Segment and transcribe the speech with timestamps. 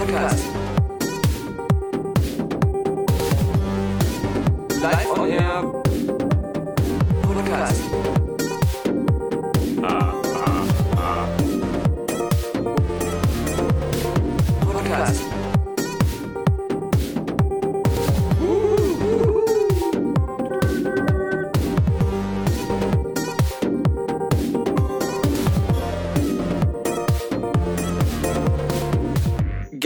[0.00, 0.40] Podcast.
[4.80, 5.79] Live on Air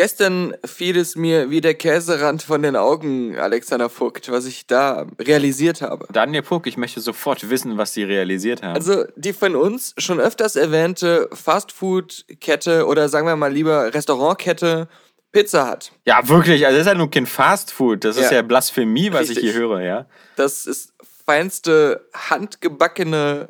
[0.08, 5.06] Gestern fiel es mir wie der Käserand von den Augen, Alexander Vogt, was ich da
[5.18, 6.06] realisiert habe.
[6.12, 8.74] Daniel Puck, ich möchte sofort wissen, was Sie realisiert haben.
[8.74, 14.88] Also die von uns schon öfters erwähnte Fastfood-Kette oder sagen wir mal lieber Restaurantkette
[15.32, 15.90] Pizza Hut.
[16.04, 18.36] ja, wirklich, also das ist ja nur kein Fast Food, das ist Ja.
[18.36, 19.52] ja Blasphemie, was ich Richtig.
[19.52, 20.06] hier höre, ja.
[20.36, 20.92] Das ist
[21.24, 23.48] feinste handgebackene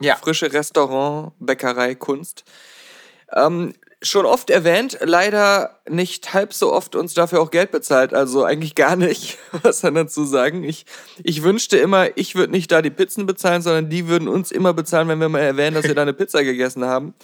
[0.00, 0.14] Ja.
[0.14, 2.44] frische Restaurant, Bäckerei, Kunst.
[3.34, 8.44] Ähm, schon oft erwähnt, leider nicht halb so oft uns dafür auch Geld bezahlt, also
[8.44, 10.64] eigentlich gar nicht, was dann dazu sagen.
[10.64, 10.84] Ich,
[11.22, 14.74] ich wünschte immer, ich würde nicht da die Pizzen bezahlen, sondern die würden uns immer
[14.74, 17.14] bezahlen, wenn wir mal erwähnen, dass wir da eine Pizza gegessen haben.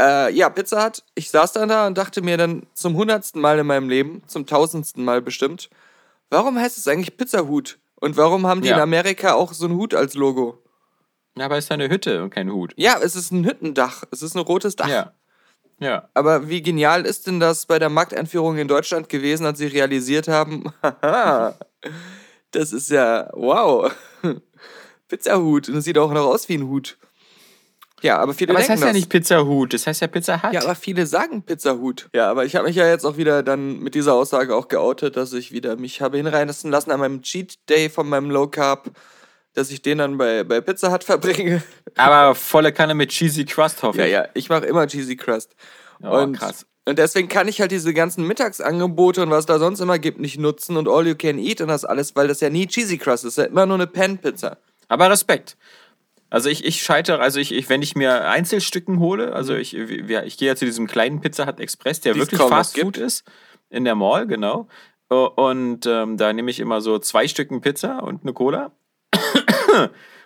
[0.00, 1.04] Äh, ja, Pizza hat.
[1.14, 4.46] Ich saß dann da und dachte mir dann zum hundertsten Mal in meinem Leben, zum
[4.46, 5.70] tausendsten Mal bestimmt,
[6.30, 7.78] warum heißt es eigentlich Pizzahut?
[7.96, 8.76] Und warum haben die Ja.
[8.76, 10.58] in Amerika auch so einen Hut als Logo?
[11.36, 12.74] Ja, aber es ist ja eine Hütte und kein Hut.
[12.76, 14.02] Ja, es ist ein Hüttendach.
[14.10, 14.88] Es ist ein rotes Dach.
[14.88, 15.12] Ja.
[15.82, 16.08] Ja.
[16.14, 20.28] Aber wie genial ist denn das bei der Markteinführung in Deutschland gewesen, als sie realisiert
[20.28, 21.56] haben, haha,
[22.52, 23.90] das ist ja, wow,
[25.08, 25.68] Pizzahut.
[25.68, 26.96] Und das sieht auch noch aus wie ein Hut.
[28.02, 28.96] Ja, aber viele Aber denken heißt ja das.
[28.96, 30.52] nicht Pizzahut, das heißt ja Pizza Hut.
[30.52, 32.08] Ja, aber viele sagen Pizzahut.
[32.12, 35.16] Ja, aber ich habe mich ja jetzt auch wieder dann mit dieser Aussage auch geoutet,
[35.16, 38.90] dass ich wieder mich habe hinreißen lassen an meinem Cheat Day von meinem Low Carb,
[39.54, 41.62] dass ich den dann bei, bei Pizza Hut verbringe.
[41.96, 44.12] aber volle Kanne mit Cheesy Crust, hoffe Ja, ich.
[44.12, 45.54] ja, ich mache immer Cheesy Crust.
[46.02, 46.66] Oh, und, krass.
[46.84, 50.38] und deswegen kann ich halt diese ganzen Mittagsangebote und was da sonst immer gibt, nicht
[50.38, 53.24] nutzen und All You Can Eat und das alles, weil das ja nie Cheesy Crust
[53.24, 54.58] ist, ja immer nur eine Pan-Pizza.
[54.88, 55.56] Aber Respekt.
[56.30, 60.24] Also ich, ich scheitere, also ich, ich, wenn ich mir Einzelstücken hole, also ich, wir-
[60.24, 62.16] ich gehe ja zu diesem kleinen Pizza Hut Express, der Mhm.
[62.16, 63.24] Die es wirklich Fast Food ist,
[63.68, 64.66] in der Mall, genau.
[65.10, 68.72] Und ähm, da nehme ich immer so zwei Stücken Pizza und eine Cola.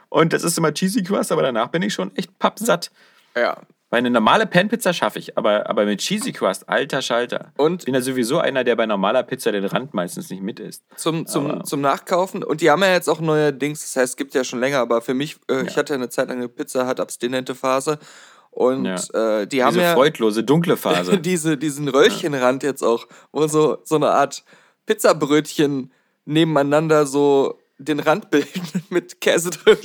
[0.09, 2.91] Und das ist immer Cheesy Crust, aber danach bin ich schon echt pappsatt.
[3.37, 3.59] Ja.
[3.91, 7.53] Weil eine normale Pan-Pizza schaffe ich, aber, aber mit Cheesy Crust, alter Schalter.
[7.57, 10.59] Und- ich bin ja sowieso einer, der bei normaler Pizza den Rand meistens nicht mit
[10.59, 10.84] isst.
[10.97, 12.43] Zum, zum, Aber- zum Nachkaufen.
[12.43, 14.79] Und die haben ja jetzt auch neue Dings, das heißt, es gibt ja schon länger,
[14.79, 17.99] aber für mich, äh, ich hatte eine Zeit lang eine Pizza Hut abstinente Phase.
[18.51, 19.41] Und Ja.
[19.43, 21.19] äh, die haben Diese ja freudlose, dunkle Phase.
[21.21, 24.45] diese, diesen Röllchenrand jetzt auch, wo so, so eine Art
[24.87, 25.93] Pizzabrötchen
[26.25, 29.79] nebeneinander so den Rand bilden mit Käse drin.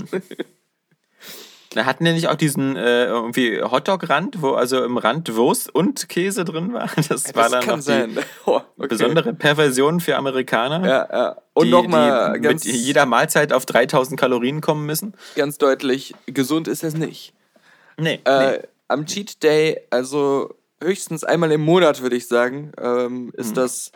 [1.73, 6.09] Da hatten die nicht auch diesen äh, irgendwie Hotdog-Rand, wo also im Rand Wurst und
[6.09, 6.89] Käse drin war?
[7.09, 8.17] Das, war dann kann noch sein.
[8.45, 8.87] Oh, okay.
[8.89, 11.37] besondere Perversion für Amerikaner, Ja, ja.
[11.53, 15.13] Und die, nochmal mit jeder Mahlzeit auf 3000 Kalorien kommen müssen.
[15.35, 17.33] ganz deutlich, gesund ist es nicht.
[17.97, 18.19] Nee.
[18.25, 20.53] Äh, Am Cheat Day, also
[20.83, 23.91] höchstens einmal im Monat, würde ich sagen, ähm, ist das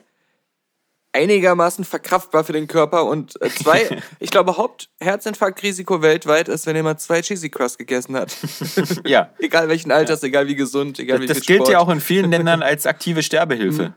[1.16, 3.06] einigermaßen verkraftbar für den Körper.
[3.06, 8.36] Und äh, zwei, ich glaube, Hauptherzinfarktrisiko weltweit ist, wenn jemand zwei Cheesy Crust gegessen hat.
[9.06, 9.32] ja.
[9.40, 11.70] egal welchen Alters, egal wie gesund, egal wie Das viel gilt Sport.
[11.72, 13.94] ja auch in vielen Ländern als aktive Sterbehilfe.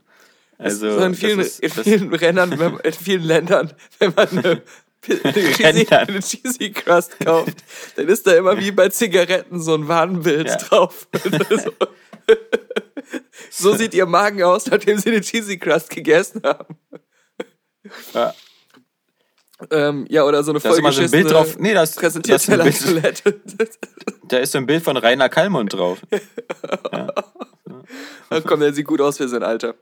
[0.56, 3.72] Also, so in vielen, das ist, in das, vielen Ländern, wenn, man- in vielen Ländern,
[4.00, 4.62] wenn man eine,
[5.22, 7.56] eine, cheesy, eine cheesy Crust kauft,
[7.96, 10.56] dann ist da immer wie bei Zigaretten so ein Warnbild Ja.
[10.56, 11.06] drauf.
[11.50, 11.72] so,
[13.50, 16.76] so sieht ihr Magen aus, nachdem sie eine cheesy Crust gegessen haben.
[18.14, 18.34] Ja.
[19.70, 21.58] Ähm, ja, oder so eine da ist immer so ein Bild drauf.
[21.58, 23.22] Nee, das, das ist ein Bild,
[24.28, 25.98] da ist so ein Bild von Rainer Kallmund drauf.
[28.30, 29.74] Dann kommt er sieht gut aus für sein Alter.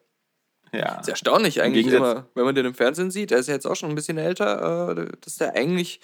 [0.73, 1.01] Ja.
[1.01, 3.33] ist erstaunlich eigentlich immer, wenn man den im Fernsehen sieht.
[3.33, 4.97] Er ist ja jetzt auch schon ein bisschen älter.
[4.97, 6.01] Äh, dass der eigentlich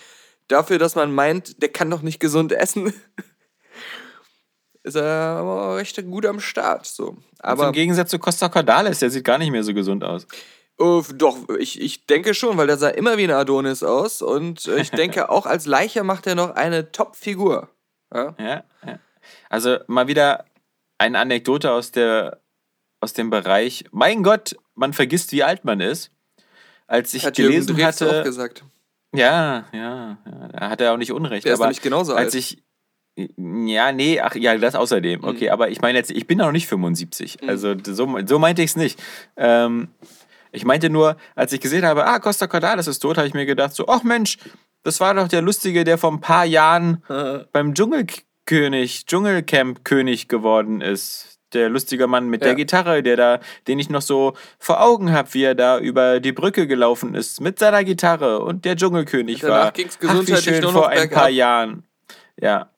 [0.48, 2.92] dafür, dass man meint, der kann doch nicht gesund essen,
[4.82, 6.86] ist er aber recht gut am Start.
[6.86, 7.16] So.
[7.38, 10.26] Aber im Gegensatz zu Costa Cordalis, der sieht gar nicht mehr so gesund aus.
[10.82, 14.22] Äh, doch, ich, ich denke schon, weil der sah immer wie ein Adonis aus.
[14.22, 17.68] Und äh, ich denke, auch als Leicher macht er noch eine Top-Figur.
[18.12, 18.34] Ja?
[18.38, 18.98] Ja, ja.
[19.48, 20.44] Also mal wieder
[20.98, 22.40] eine Anekdote aus, der,
[23.00, 26.10] aus dem Bereich, mein Gott, man vergisst, wie alt man ist.
[26.86, 28.64] Als ich Hat Jürgen gelesen auch hatte, gesagt.
[29.14, 31.46] ja, ja, ja, da hat er auch nicht Unrecht.
[31.46, 32.34] Der ist aber nämlich genauso als alt.
[32.34, 32.62] ich,
[33.16, 35.24] ja, nee, ach ja, das außerdem.
[35.24, 37.48] Okay, aber ich meine jetzt, ich bin noch nicht 75.
[37.48, 39.02] Also so, so meinte ich es nicht.
[39.36, 39.88] Ähm,
[40.52, 43.46] ich meinte nur, als ich gesehen habe, ah, Costa Cordalis ist tot, habe ich mir
[43.46, 44.38] gedacht, so, ach Mensch,
[44.84, 47.02] das war doch der Lustige, der vor ein paar Jahren
[47.52, 51.28] beim Dschungelkönig, Dschungelcamp-König geworden ist.
[51.54, 52.46] der lustige Mann mit Ja.
[52.46, 56.18] der Gitarre, der da, den ich noch so vor Augen habe, wie er da über
[56.18, 59.72] die Brücke gelaufen ist mit seiner Gitarre und der Dschungelkönig Und danach war.
[59.72, 61.84] ging's Ach, wie gesundheitlich schön nur noch vor ein paar Jahren.
[62.40, 62.70] Ja.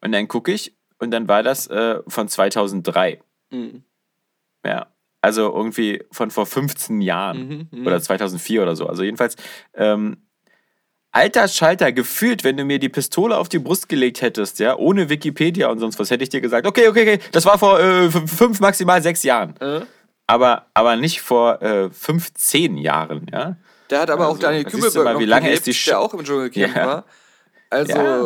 [0.00, 3.20] Und dann gucke ich und dann war das äh, von 2003.
[3.50, 3.84] Mhm.
[4.64, 4.86] Ja.
[5.22, 7.86] Also irgendwie von vor 15 Jahren Mhm, mhm.
[7.86, 8.86] oder 2004 oder so.
[8.88, 9.36] Also jedenfalls
[9.74, 10.16] ähm,
[11.12, 15.08] alter Schalter gefühlt, wenn du mir die Pistole auf die Brust gelegt hättest, ja, ohne
[15.08, 18.10] Wikipedia und sonst was, hätte ich dir gesagt, okay, okay, okay, das war vor äh,
[18.10, 19.54] fünf, maximal sechs Jahren.
[19.60, 19.82] Äh?
[20.26, 23.56] Aber, aber nicht vor äh, 15 Jahren, ja.
[23.90, 25.66] Der hat aber auch Also, Daniel da siehst du Kübelberg mal, wie lange gelebt, ist
[25.66, 26.86] die Sch- der auch im Dschungelcamp Ja.
[26.86, 27.04] war.
[27.70, 28.22] Also, Ja.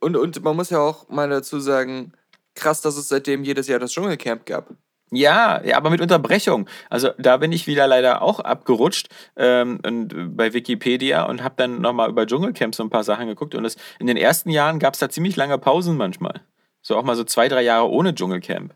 [0.00, 2.12] und, und man muss ja auch mal dazu sagen,
[2.54, 4.68] krass, dass es seitdem jedes Jahr das Dschungelcamp gab.
[5.10, 6.68] Ja, ja, aber mit Unterbrechung.
[6.88, 11.54] Also da bin ich wieder leider auch abgerutscht ähm, und, äh, bei Wikipedia und habe
[11.56, 13.54] dann nochmal über Dschungelcamp so ein paar Sachen geguckt.
[13.54, 16.40] Und das, in den ersten Jahren gab es da ziemlich lange Pausen manchmal.
[16.82, 18.72] So auch mal so zwei, drei Jahre ohne Dschungelcamp.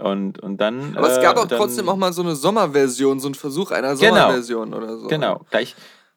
[0.00, 0.90] Und, und dann.
[0.90, 0.96] Mhm.
[0.96, 3.70] Aber es äh, gab auch dann, trotzdem auch mal so eine Sommerversion, so einen Versuch
[3.70, 4.14] einer Genau.
[4.14, 5.08] Sommerversion oder so.
[5.08, 5.74] Genau, gleich,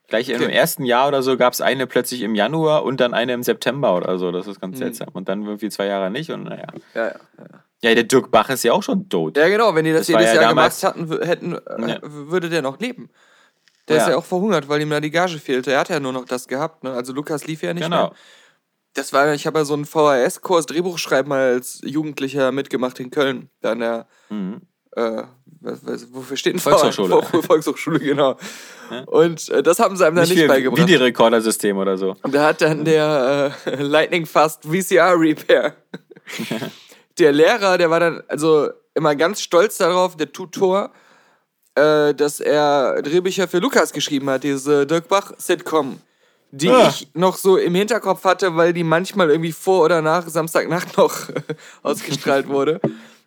[0.08, 0.52] gleich im Okay.
[0.54, 3.96] ersten Jahr oder so gab es eine plötzlich im Januar und dann eine im September
[3.96, 4.32] oder so.
[4.32, 4.62] Das ist Mhm.
[4.62, 5.08] ganz seltsam.
[5.14, 6.68] Und dann irgendwie zwei Jahre nicht und naja.
[6.94, 7.12] Ja, ja.
[7.40, 7.46] Ja,
[7.84, 9.36] der Dirk Bach ist ja auch schon tot.
[9.38, 11.98] ja, genau, wenn die das, Das jedes ja Jahr gemacht hatten, hätten, äh, Ja.
[12.02, 13.10] würde der noch leben.
[13.90, 14.12] Der ist Ja.
[14.12, 15.72] ja auch verhungert, weil ihm da die Gage fehlte.
[15.74, 16.92] Er hat ja nur noch das gehabt, ne?
[16.94, 18.04] Also Lukas lief ja nicht Genau.
[18.08, 18.12] mehr.
[18.94, 23.50] Das war, ich habe ja so einen VHS-Kurs Drehbuchschreiben mal als Jugendlicher mitgemacht in Köln.
[23.60, 24.62] Da an der, Mhm.
[24.92, 25.24] äh,
[25.60, 27.22] was, was, wofür steht ein Volkshochschule.
[27.24, 27.46] VHS?
[27.48, 28.38] Volkshochschule, genau.
[29.08, 30.82] Und äh, das haben sie einem dann Nicht nicht beigebracht.
[30.82, 32.16] Videorekordersystem oder so.
[32.22, 35.76] Und da hat dann der äh, Lightning Fast VCR Repair.
[37.20, 40.92] der Lehrer, der war dann also immer ganz stolz darauf, der Tutor,
[41.76, 46.00] äh, dass er Drehbücher für Lukas geschrieben hat, diese Dirk Bach Sitcom,
[46.52, 46.90] die Ah.
[46.90, 51.16] ich noch so im Hinterkopf hatte, weil die manchmal irgendwie vor oder nach Samstagnacht noch
[51.82, 52.80] ausgestrahlt wurde.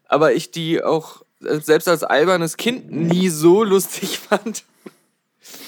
[0.09, 4.65] Aber ich die auch äh, selbst als albernes Kind nie so lustig fand.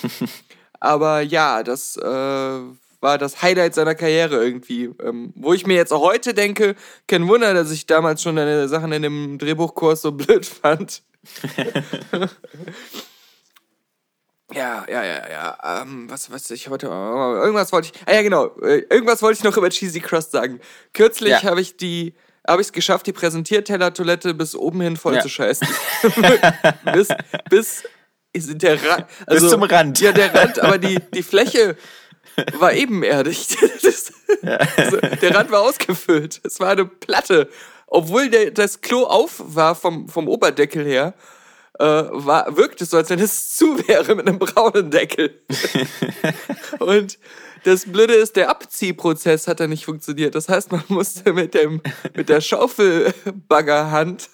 [0.81, 2.61] Aber ja, das äh,
[3.00, 4.90] war das Highlight seiner Karriere irgendwie.
[5.02, 6.74] Ähm, wo ich mir jetzt auch heute denke,
[7.06, 11.02] kein Wunder, dass ich damals schon deine Sachen in dem Drehbuchkurs so blöd fand.
[14.52, 15.82] ja, ja, ja, ja.
[15.82, 16.88] Ähm, was, was ich heute.
[16.88, 18.00] oh, irgendwas wollte ich.
[18.06, 18.46] Ah ja, genau.
[18.62, 20.60] Äh, irgendwas wollte ich noch über Cheesy Crust sagen.
[20.94, 21.42] Kürzlich Ja.
[21.44, 22.14] habe ich die.
[22.46, 25.20] Habe ich es geschafft, die Präsentierteller-Toilette bis oben hin voll Ja.
[25.20, 25.68] zu scheißen.
[26.94, 27.08] bis,
[27.50, 27.82] bis
[28.32, 29.04] der Rand.
[29.26, 30.00] Also, zum Rand.
[30.00, 31.76] Ja, der Rand, aber die, die Fläche
[32.58, 33.56] war ebenerdig.
[33.82, 34.12] Das,
[34.76, 36.40] also, der Rand war ausgefüllt.
[36.44, 37.49] Es war eine Platte.
[37.87, 41.14] Obwohl der, das Klo auf war vom, vom Oberdeckel her,
[41.79, 45.40] äh, war, wirkte es so, als wenn es zu wäre mit einem braunen Deckel.
[46.79, 47.19] Und
[47.64, 50.34] das Blöde ist, der Abziehprozess hat da nicht funktioniert.
[50.34, 51.82] Das heißt, man musste mit, dem,
[52.14, 54.29] mit der Schaufelbaggerhand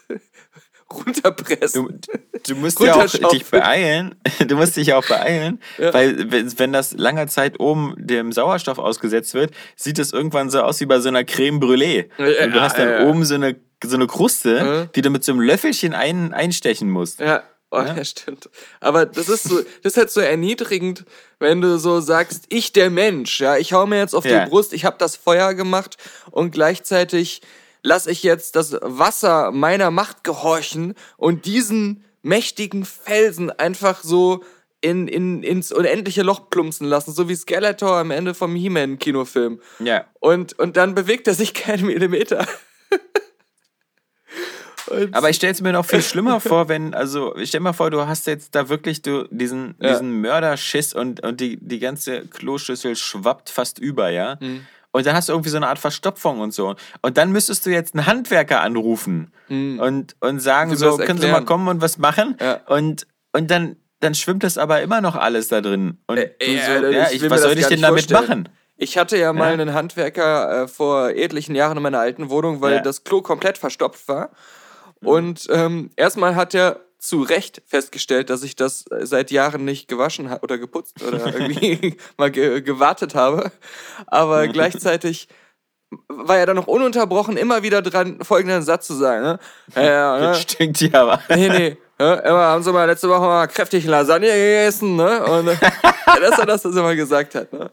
[0.92, 2.00] runterpressen.
[2.00, 4.14] Du, du musst ja auch dich beeilen.
[4.46, 5.92] Du musst dich auch beeilen, Ja.
[5.94, 10.80] weil wenn, das lange Zeit oben dem Sauerstoff ausgesetzt wird, sieht es irgendwann so aus
[10.80, 12.08] wie bei so einer Creme Brûlée.
[12.18, 13.06] Ja, Und du hast dann ja, ja.
[13.08, 14.84] oben so eine, so eine Kruste, Ja.
[14.86, 17.20] die du mit so einem Löffelchen ein, einstechen musst.
[17.20, 18.04] Ja, oh, ja.
[18.04, 18.48] stimmt.
[18.80, 21.04] Aber das ist so, das ist halt so erniedrigend,
[21.38, 24.44] wenn du so sagst, ich der Mensch, ja, ich hau mir jetzt auf Ja.
[24.44, 25.96] die Brust, ich habe das Feuer gemacht
[26.30, 27.40] und gleichzeitig
[27.84, 34.42] lasse ich jetzt das Wasser meiner Macht gehorchen und diesen mächtigen Felsen einfach so
[34.80, 39.60] in, in, ins unendliche Loch plumpsen lassen, so wie Skeletor am Ende vom He-Man-Kinofilm.
[39.78, 40.06] Ja.
[40.20, 42.46] Und, und dann bewegt er sich keinen Millimeter.
[45.12, 47.90] Aber ich stelle es mir noch viel schlimmer vor, wenn, also, stell dir mal vor,
[47.90, 49.92] du hast jetzt da wirklich du, diesen, Ja.
[49.92, 54.36] diesen Mörderschiss und, und die, die ganze Kloschüssel schwappt fast über, ja?
[54.40, 54.66] Mhm.
[54.96, 56.76] Und dann hast du irgendwie so eine Art Verstopfung und so.
[57.02, 61.26] Und dann müsstest du jetzt einen Handwerker anrufen und, und sagen Wie so, können Sie
[61.26, 62.36] mal kommen und was machen?
[62.40, 62.60] Ja.
[62.68, 65.98] Und, und dann, dann schwimmt das aber immer noch alles da drin.
[66.06, 68.42] Und Äh, ja, so, ja, ich was soll ich denn damit vorstellen.
[68.44, 68.48] machen?
[68.76, 69.52] Ich hatte ja mal Ja.
[69.54, 72.80] einen Handwerker äh, vor etlichen Jahren in meiner alten Wohnung, weil Ja.
[72.80, 74.30] das Klo komplett verstopft war.
[75.02, 79.88] Und ähm, erstmal hat er zu Recht festgestellt, dass ich das äh, seit Jahren nicht
[79.88, 83.52] gewaschen habe oder geputzt oder irgendwie mal ge gewartet habe.
[84.06, 85.28] Aber gleichzeitig
[86.08, 89.22] war er dann noch ununterbrochen immer wieder dran, folgenden Satz zu sagen.
[89.22, 89.38] Ne?
[89.74, 90.26] Ja, ja, ne?
[90.28, 91.20] Das stinkt hier aber.
[91.28, 91.76] Nee, nee.
[92.00, 95.24] Ja, immer haben sie mal letzte Woche mal kräftig Lasagne gegessen, ne?
[95.24, 95.56] Und äh,
[96.06, 97.70] er das, das immer gesagt hat, ne?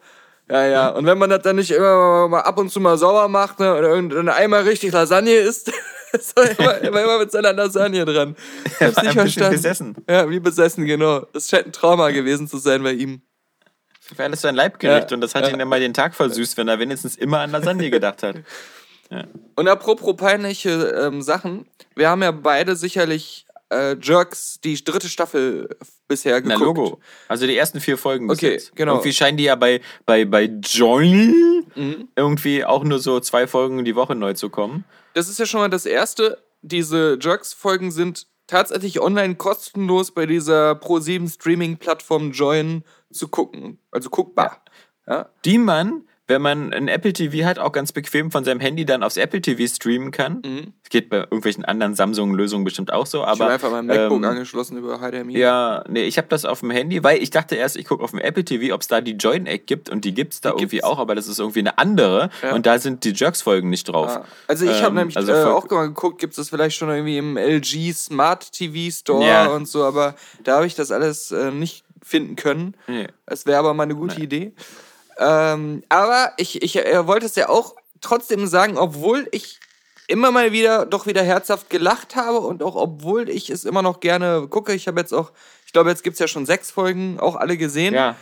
[0.48, 0.90] Ja, ja.
[0.90, 3.76] Und wenn man das dann nicht immer mal ab und zu mal sauber macht, ne?
[3.76, 5.72] Oder irgendein einmal richtig Lasagne isst,
[6.20, 8.36] ist er immer, immer, immer mit seiner Lasagne dran.
[8.66, 9.52] Ich hab's war nicht ein verstanden.
[9.56, 9.96] besessen.
[10.10, 11.22] Ja, wie besessen, genau.
[11.34, 13.22] Das scheint ein Trauma gewesen zu sein bei ihm.
[14.18, 15.16] War alles sein Leibgericht Ja.
[15.16, 15.52] und das hat Ja.
[15.52, 18.38] ihn dann mal den Tag versüßt, wenn er wenigstens immer an Lasagne gedacht hat.
[19.14, 19.26] Ja.
[19.58, 20.70] Und apropos peinliche
[21.04, 21.66] ähm, Sachen,
[21.96, 25.68] wir haben ja beide sicherlich äh, Jerks die dritte Staffel
[26.08, 26.78] bisher Na, geguckt.
[26.78, 27.00] Logo.
[27.28, 28.74] Also die ersten vier Folgen bis Okay, jetzt.
[28.74, 28.94] genau.
[28.94, 32.10] Irgendwie scheinen die ja bei, bei, bei Join Mhm.
[32.16, 34.86] irgendwie auch nur so zwei Folgen die Woche neu zu kommen.
[35.14, 36.38] Das ist ja schon mal das Erste.
[36.62, 43.80] Diese Jerks-Folgen sind tatsächlich online kostenlos bei dieser Pro7 Streaming-Plattform Join zu gucken.
[43.92, 44.64] Also guckbar.
[45.08, 45.30] Ja.
[45.46, 49.04] Die man, wenn man ein Apple TV hat, auch ganz bequem von seinem Handy dann
[49.04, 50.42] aufs Apple TV streamen kann.
[50.82, 53.18] Das geht bei irgendwelchen anderen Samsung-Lösungen bestimmt auch so.
[53.20, 53.24] Mhm.
[53.24, 55.38] Ich habe Aber einfach mein MacBook ähm, angeschlossen über HDMI.
[55.38, 58.12] Ja, nee, ich habe das auf dem Handy, weil ich dachte erst, ich gucke auf
[58.12, 60.86] dem Apple TV, ob es da die Join-App gibt und die gibt's da irgendwie gibt's.
[60.86, 62.54] auch, aber das ist irgendwie eine andere Ja.
[62.54, 64.12] und da sind die Jerks-Folgen nicht drauf.
[64.18, 64.26] Ah.
[64.48, 66.90] Also ich habe Ähm, nämlich also äh, auch mal geguckt, gibt es das vielleicht schon
[66.90, 69.48] irgendwie im LG Smart TV Store Ja.
[69.48, 72.76] und so, aber da habe ich das alles äh, nicht finden können.
[72.88, 73.08] Nee.
[73.26, 74.54] Es wäre aber mal eine gute Idee.
[75.18, 79.60] Ähm, aber ich, ich äh, wollte es ja auch trotzdem sagen, obwohl ich
[80.08, 84.00] immer mal wieder doch wieder herzhaft gelacht habe und auch obwohl ich es immer noch
[84.00, 84.74] gerne gucke.
[84.74, 85.32] Ich habe jetzt auch,
[85.66, 87.94] ich glaube, jetzt gibt es ja schon sechs Folgen, auch alle gesehen.
[87.94, 88.16] Ja,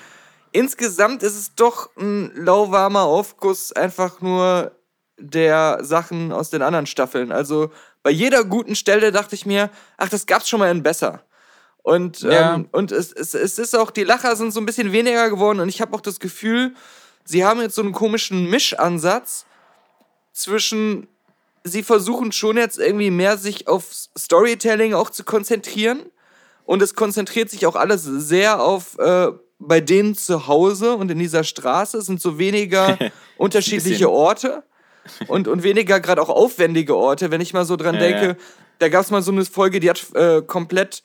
[0.51, 4.71] Insgesamt ist es doch ein lauwarmer Aufguss einfach nur
[5.17, 7.31] der Sachen aus den anderen Staffeln.
[7.31, 11.21] Also bei jeder guten Stelle dachte ich mir, ach, das gab's schon mal in besser.
[11.83, 12.55] Und, Ja.
[12.55, 15.59] ähm, und es, es, es ist auch, die Lacher sind so ein bisschen weniger geworden
[15.59, 16.73] und ich habe auch das Gefühl,
[17.25, 19.45] sie haben jetzt so einen komischen Mischansatz
[20.33, 21.07] zwischen,
[21.63, 23.85] sie versuchen schon jetzt irgendwie mehr sich auf
[24.17, 26.01] Storytelling auch zu konzentrieren
[26.65, 29.29] und es konzentriert sich auch alles sehr auf äh,
[29.61, 32.97] bei denen zu Hause und in dieser Straße Es sind so weniger
[33.37, 34.63] unterschiedliche Orte
[35.27, 37.31] und, und weniger gerade auch aufwendige Orte.
[37.31, 38.35] Wenn ich mal so dran Ja, denke, ja.
[38.79, 41.03] da gab es mal so eine Folge, die hat äh, komplett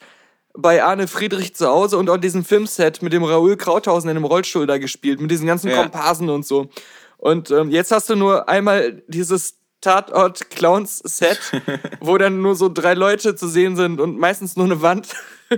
[0.57, 4.25] bei Arne Friedrich zu Hause und auch diesem Filmset mit dem Raoul Krauthausen in dem
[4.25, 5.81] Rollstuhl da gespielt, mit diesen ganzen Ja.
[5.81, 6.69] Komparsen und so.
[7.17, 11.39] Und ähm, jetzt hast du nur einmal dieses Tatort-Clowns-Set,
[11.99, 15.15] wo dann nur so drei Leute zu sehen sind und meistens nur eine Wand.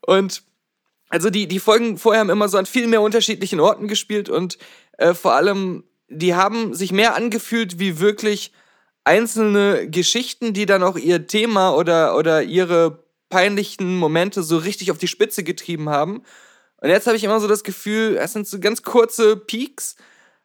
[0.00, 0.42] und
[1.08, 4.58] also die, die Folgen vorher haben immer so an viel mehr unterschiedlichen Orten gespielt und
[4.98, 8.52] äh, vor allem, die haben sich mehr angefühlt wie wirklich
[9.04, 14.98] einzelne Geschichten, die dann auch ihr Thema oder, oder ihre peinlichen Momente so richtig auf
[14.98, 16.22] die Spitze getrieben haben.
[16.78, 19.96] Und jetzt habe ich immer so das Gefühl, es sind so ganz kurze Peaks,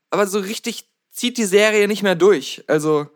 [0.09, 2.63] aber so richtig zieht die Serie nicht mehr durch.
[2.67, 3.07] Also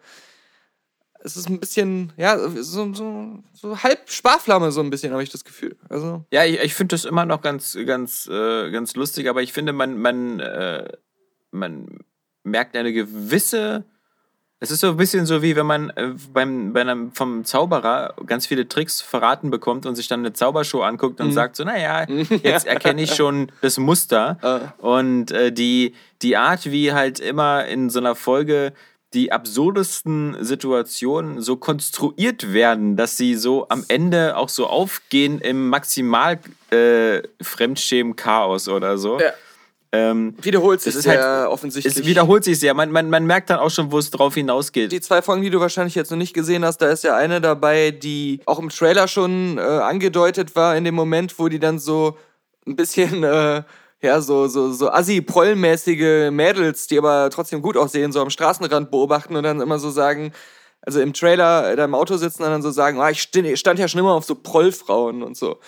[1.24, 5.30] es ist ein bisschen, ja, so, so, so halb Sparflamme so ein bisschen, habe ich
[5.30, 5.78] das Gefühl.
[5.90, 9.54] Also Ja, ich, ich finde das immer noch ganz, ganz, äh, ganz lustig, aber ich
[9.54, 10.90] finde, man, man, äh,
[11.52, 12.00] man
[12.44, 13.86] merkt eine gewisse.
[14.64, 18.14] Es ist so ein bisschen so, wie wenn man äh, beim, bei einem, vom Zauberer
[18.26, 22.06] ganz viele Tricks verraten bekommt und sich dann eine Zaubershow anguckt und sagt so, naja,
[22.44, 24.38] jetzt erkenne ich schon das Muster.
[24.42, 24.74] Ah.
[24.78, 28.72] Und äh, die, die Art, wie halt immer in so einer Folge
[29.14, 35.68] die absurdesten Situationen so konstruiert werden, dass sie so am Ende auch so aufgehen im
[35.68, 36.40] maximal
[36.72, 39.20] äh, Fremdschämen-Chaos oder so.
[39.20, 39.34] Ja.
[39.96, 41.96] Ähm, wiederholt sich sehr halt- offensichtlich.
[41.96, 42.74] es wiederholt sich sehr.
[42.74, 44.92] Man, man, man merkt dann auch schon, wo es drauf hinausgeht.
[44.92, 47.40] die zwei Folgen, die du wahrscheinlich jetzt noch nicht gesehen hast, da ist ja eine
[47.42, 51.78] dabei, die auch im Trailer schon äh, angedeutet war, in dem Moment, wo die dann
[51.78, 52.18] so
[52.66, 53.62] ein bisschen, äh,
[54.02, 59.36] ja, so, so, so assi-prollmäßige Mädels, die aber trotzdem gut aussehen, so am Straßenrand beobachten
[59.36, 60.34] und dann immer so sagen,
[60.82, 63.80] also im Trailer da im Auto sitzen und dann so sagen, ah, ich st- stand
[63.80, 65.60] ja schon immer auf so Prollfrauen und so.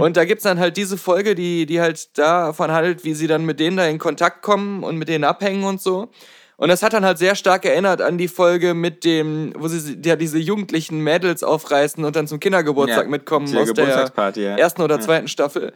[0.00, 3.44] Und da gibt's dann halt diese Folge, die, die halt davon handelt, wie sie dann
[3.44, 6.08] mit denen da in Kontakt kommen und mit denen abhängen und so.
[6.56, 9.98] Und das hat dann halt sehr stark erinnert an die Folge mit dem, wo sie
[10.04, 14.56] ja diese jugendlichen Mädels aufreißen und dann zum Kindergeburtstag Ja, mitkommen aus der Geburtstagsparty, ja.
[14.56, 15.72] ersten oder zweiten Staffel.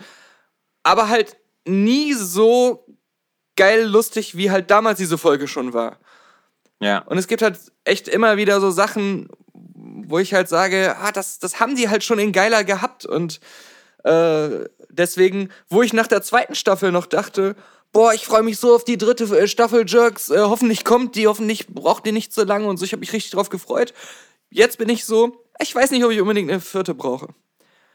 [0.83, 1.37] Aber halt
[1.67, 2.85] nie so
[3.57, 5.99] geil lustig, wie halt damals diese Folge schon war.
[6.81, 6.99] ja.
[6.99, 11.39] Und es gibt halt echt immer wieder so Sachen, wo ich halt sage, ah, das,
[11.39, 13.07] das haben die halt schon in geiler gehabt.
[13.07, 13.41] Und
[14.05, 17.57] äh, deswegen, wo ich nach der zweiten Staffel noch dachte,
[17.93, 21.27] boah, ich freue mich so auf die dritte äh, Staffel Jerks, äh, hoffentlich kommt die,
[21.27, 23.95] hoffentlich braucht die nicht so lange und so, ich habe mich richtig drauf gefreut.
[24.51, 27.29] Jetzt bin ich so, ich weiß nicht, ob ich unbedingt eine vierte brauche.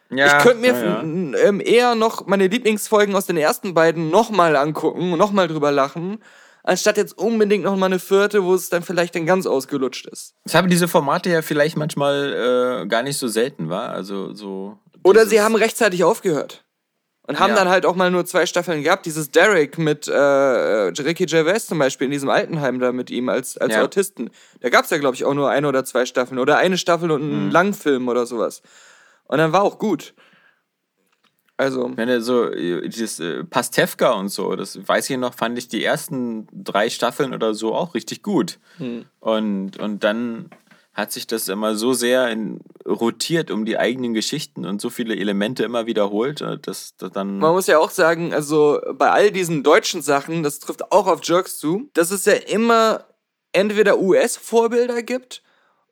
[0.10, 4.56] ja ich könnte mir ja, ähm, eher noch meine Lieblingsfolgen aus den ersten beiden nochmal
[4.56, 6.24] angucken und nochmal drüber lachen,
[6.64, 10.34] anstatt jetzt unbedingt noch mal eine vierte, wo es dann vielleicht dann ganz ausgelutscht ist.
[10.46, 13.90] Ich habe diese Formate ja vielleicht manchmal äh, gar nicht so selten, war.
[13.90, 14.80] Also so.
[15.04, 16.64] Oder sie haben rechtzeitig aufgehört.
[17.28, 17.58] Und haben Ja.
[17.58, 19.06] dann halt auch mal nur zwei Staffeln gehabt.
[19.06, 23.30] Dieses Derek mit äh, äh, Ricky Gervais zum Beispiel in diesem Altenheim da mit ihm
[23.30, 23.84] als, als Ja.
[23.84, 24.32] Autisten.
[24.62, 26.40] Da gab es ja, glaube ich, auch nur eine oder zwei Staffeln.
[26.40, 27.52] Oder eine Staffel und einen Mhm.
[27.52, 28.64] Langfilm oder sowas.
[29.26, 30.16] Und dann war auch gut.
[31.56, 35.68] Also, Wenn er so, dieses äh, Pastewka und so, das weiß ich noch, fand ich
[35.68, 38.60] die ersten drei Staffeln oder so auch richtig gut.
[38.78, 39.06] Hm.
[39.20, 40.50] Und, und dann
[41.00, 45.16] hat sich das immer so sehr in, rotiert um die eigenen Geschichten und so viele
[45.16, 47.40] Elemente immer wiederholt, äh, dass, dass dann.
[47.40, 51.22] man muss ja auch sagen, also bei all diesen deutschen Sachen, das trifft auch auf
[51.24, 53.06] Jerks zu, dass es ja immer
[53.52, 55.42] entweder US-Vorbilder gibt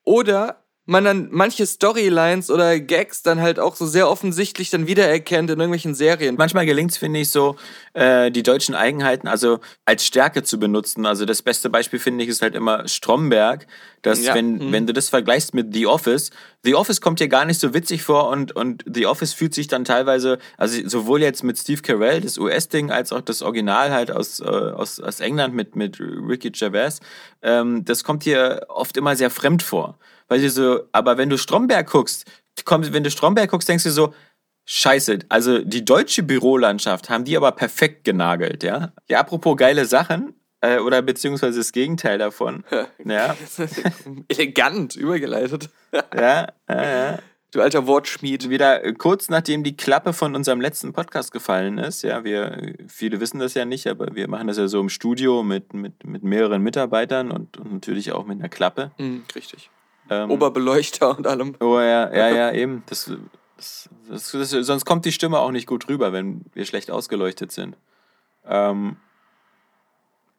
[0.03, 5.49] oder man dann manche Storylines oder Gags dann halt auch so sehr offensichtlich dann wiedererkennt
[5.51, 6.35] in irgendwelchen Serien.
[6.37, 7.55] Manchmal gelingt es, finde ich, so
[7.93, 11.05] äh, die deutschen Eigenheiten also als Stärke zu benutzen.
[11.05, 13.67] Also das beste Beispiel, finde ich, ist halt immer Stromberg.
[14.03, 14.35] Dass, Ja.
[14.35, 14.71] wenn, Mhm.
[14.71, 16.29] wenn du das vergleichst mit The Office,
[16.63, 19.67] The Office kommt dir gar nicht so witzig vor und, und The Office fühlt sich
[19.67, 24.11] dann teilweise, also sowohl jetzt mit Steve Carell, das US-Ding, als auch das Original halt
[24.11, 26.99] aus, äh, aus, aus England mit, mit Ricky Gervais,
[27.41, 29.97] ähm, das kommt dir oft immer sehr fremd vor.
[30.27, 32.25] Weil du so, aber wenn du Stromberg guckst,
[32.65, 34.13] kommt, wenn du Stromberg guckst, denkst du so,
[34.69, 38.91] Scheiße, also die deutsche Bürolandschaft haben die aber perfekt genagelt, ja.
[39.07, 42.63] Ja, apropos geile Sachen, äh, oder beziehungsweise das Gegenteil davon.
[43.05, 43.35] ja,
[44.27, 45.69] Elegant übergeleitet.
[46.13, 47.19] ja, ja, ja.
[47.51, 48.49] Du alter Wortschmied.
[48.49, 53.39] Wieder kurz nachdem die Klappe von unserem letzten Podcast gefallen ist, ja, wir, viele wissen
[53.39, 56.61] das ja nicht, aber wir machen das ja so im Studio mit, mit, mit mehreren
[56.61, 58.91] Mitarbeitern und, und natürlich auch mit einer Klappe.
[58.97, 59.69] Hm, richtig.
[60.09, 61.55] Ähm, Oberbeleuchter und allem.
[61.59, 62.83] Oh ja, ja, ja, eben.
[62.87, 63.11] Das,
[63.57, 67.51] das, das, das, sonst kommt die Stimme auch nicht gut rüber, wenn wir schlecht ausgeleuchtet
[67.51, 67.75] sind.
[68.45, 68.97] Ähm,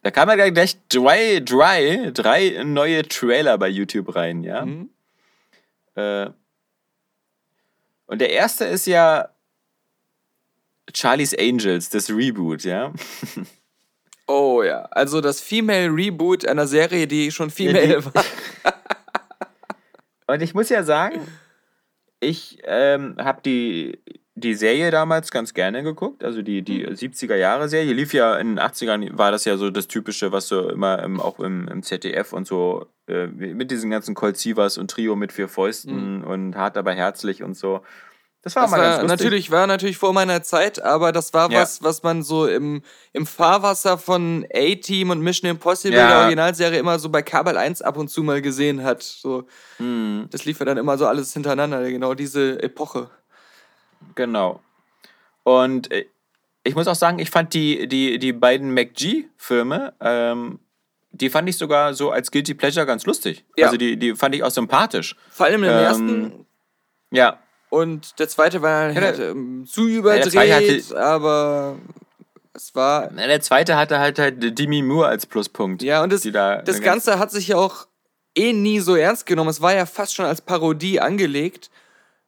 [0.02, 4.64] da kamen ja gleich drei, drei, drei neue Trailer bei YouTube rein, ja.
[4.64, 4.90] Mhm.
[5.96, 6.30] Äh,
[8.06, 9.28] und der erste ist ja
[10.94, 12.92] Charlie's Angels, das Reboot, ja.
[14.30, 18.24] Oh ja, also das Female Reboot einer Serie, die schon Female Ja, die- war.
[20.28, 21.26] Und ich muss ja sagen,
[22.20, 23.98] ich ähm, habe die,
[24.34, 26.22] die Serie damals ganz gerne geguckt.
[26.22, 27.92] Also die, die 70er-Jahre-Serie.
[27.94, 31.18] Lief ja in den 80ern, war das ja so das Typische, was so immer im,
[31.18, 35.32] auch im, im ZDF und so äh, mit diesen ganzen Colt Sievers und Trio mit
[35.32, 37.80] vier Fäusten und hart aber herzlich und so.
[38.42, 39.18] Das war Das mal war, ganz lustig.
[39.18, 41.60] natürlich, war natürlich vor meiner Zeit, aber das war Ja.
[41.60, 46.06] was, was man so im, im Fahrwasser von A-Team und Mission Impossible, Ja.
[46.08, 49.02] der Originalserie, immer so bei Kabel 1 ab und zu mal gesehen hat.
[49.02, 49.46] So,
[49.78, 53.10] Hm, das lief ja dann immer so alles hintereinander, genau diese Epoche.
[54.14, 54.60] genau.
[55.42, 56.06] Und äh,
[56.62, 60.60] ich muss auch sagen, ich fand die, die, die beiden McG-Filme, ähm,
[61.10, 63.44] die fand ich sogar so als Guilty Pleasure ganz lustig.
[63.56, 63.66] Ja.
[63.66, 65.16] Also die, die fand ich auch sympathisch.
[65.30, 66.46] Vor allem im Ähm, ersten
[67.10, 67.38] Ja,
[67.70, 70.34] und der zweite war halt, ähm, zu überdreht,
[70.90, 71.76] hatte- aber
[72.54, 75.82] es war Na, der zweite hatte halt halt Demi Moore als Pluspunkt.
[75.82, 77.86] Ja, und das, da das Ganze hat sich ja auch
[78.34, 79.50] eh nie so ernst genommen.
[79.50, 81.70] Es war ja fast schon als Parodie angelegt,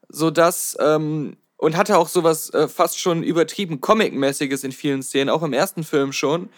[0.09, 5.42] sodass, ähm, und hatte auch sowas äh, fast schon übertrieben Comic-mäßiges in vielen Szenen, auch
[5.42, 6.48] im ersten Film schon,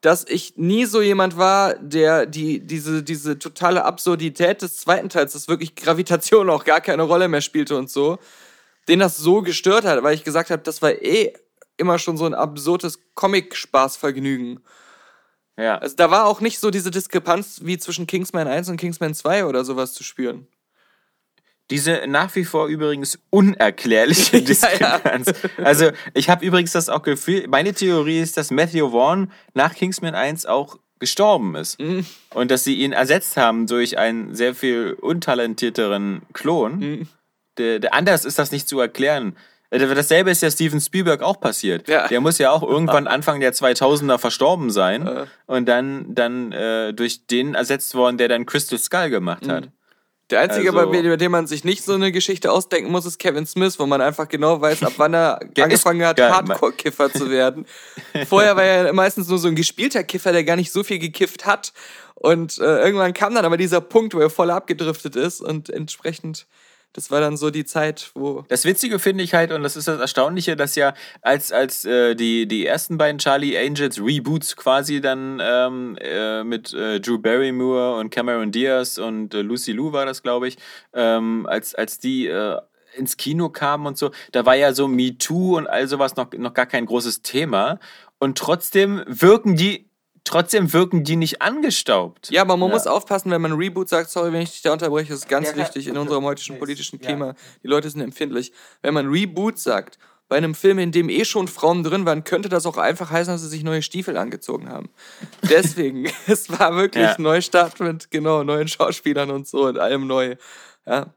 [0.00, 5.32] dass ich nie so jemand war, der die, diese, diese totale Absurdität des zweiten Teils,
[5.32, 8.18] dass wirklich Gravitation auch gar keine Rolle mehr spielte und so,
[8.88, 11.32] den das so gestört hat, weil ich gesagt habe, das war eh
[11.76, 14.60] immer schon so ein absurdes Comic-Spaßvergnügen.
[15.56, 19.14] Ja, Also da war auch nicht so diese Diskrepanz wie zwischen Kingsman 1 und Kingsman
[19.14, 20.46] 2 oder sowas zu spüren.
[21.70, 24.46] Diese nach wie vor übrigens unerklärliche Ja, ja.
[24.46, 25.32] Diskrepanz.
[25.62, 30.14] Also, ich habe übrigens das auch Gefühl, meine Theorie ist, dass Matthew Vaughn nach Kingsman
[30.14, 31.80] 1 auch gestorben ist.
[31.80, 32.06] Mhm.
[32.34, 36.78] Und dass sie ihn ersetzt haben durch einen sehr viel untalentierteren Klon.
[36.78, 37.08] Mhm.
[37.58, 39.36] Der, der, anders ist das nicht zu erklären.
[39.70, 41.88] Äh, Dasselbe ist ja Steven Spielberg auch passiert.
[41.88, 42.08] Ja.
[42.08, 45.26] Der muss ja auch irgendwann Anfang der 2000er verstorben sein Äh.
[45.46, 49.68] und dann, dann äh, durch den ersetzt worden, der dann Crystal Skull gemacht Mhm.
[50.30, 53.18] Der einzige, Also- bei, bei dem man sich nicht so eine Geschichte ausdenken muss, ist
[53.18, 57.64] Kevin Smith, wo man einfach genau weiß, ab wann er angefangen hat, Hardcore-Kiffer zu werden.
[58.28, 61.46] Vorher war er meistens nur so ein gespielter Kiffer, der gar nicht so viel gekifft
[61.46, 61.72] hat.
[62.14, 66.46] Und äh, irgendwann kam dann aber dieser Punkt, wo er voll abgedriftet ist und entsprechend,
[66.92, 69.88] das war dann so die Zeit, wo Das Witzige finde ich halt, und das ist
[69.88, 75.00] das Erstaunliche, dass ja als, als äh, die, die ersten beiden Charlie Angels Reboots quasi
[75.00, 80.06] dann ähm, äh, mit äh, Drew Barrymore und Cameron Diaz und äh, Lucy Liu war
[80.06, 80.56] das, glaube ich,
[80.94, 82.58] ähm, als, als die äh,
[82.96, 86.32] ins Kino kamen und so, da war ja so Me Too und all sowas noch,
[86.32, 87.78] noch gar kein großes Thema.
[88.18, 89.87] Und trotzdem wirken die,
[90.28, 92.30] trotzdem wirken die nicht angestaubt.
[92.30, 92.74] Ja, aber man Ja.
[92.74, 95.50] muss aufpassen, wenn man Reboot sagt, sorry, wenn ich dich da unterbreche, das ist ganz
[95.50, 97.06] Ja, wichtig in unserem heutigen politischen ja.
[97.06, 97.34] Klima.
[97.62, 98.52] Die Leute sind empfindlich.
[98.82, 102.50] Wenn man Reboot sagt, bei einem Film, in dem eh schon Frauen drin waren, könnte
[102.50, 104.90] das auch einfach heißen, dass sie sich neue Stiefel angezogen haben.
[105.50, 107.16] Deswegen, es war wirklich Ja.
[107.18, 110.36] Neustart mit genau neuen Schauspielern und so und allem neu.
[110.86, 111.14] Ja.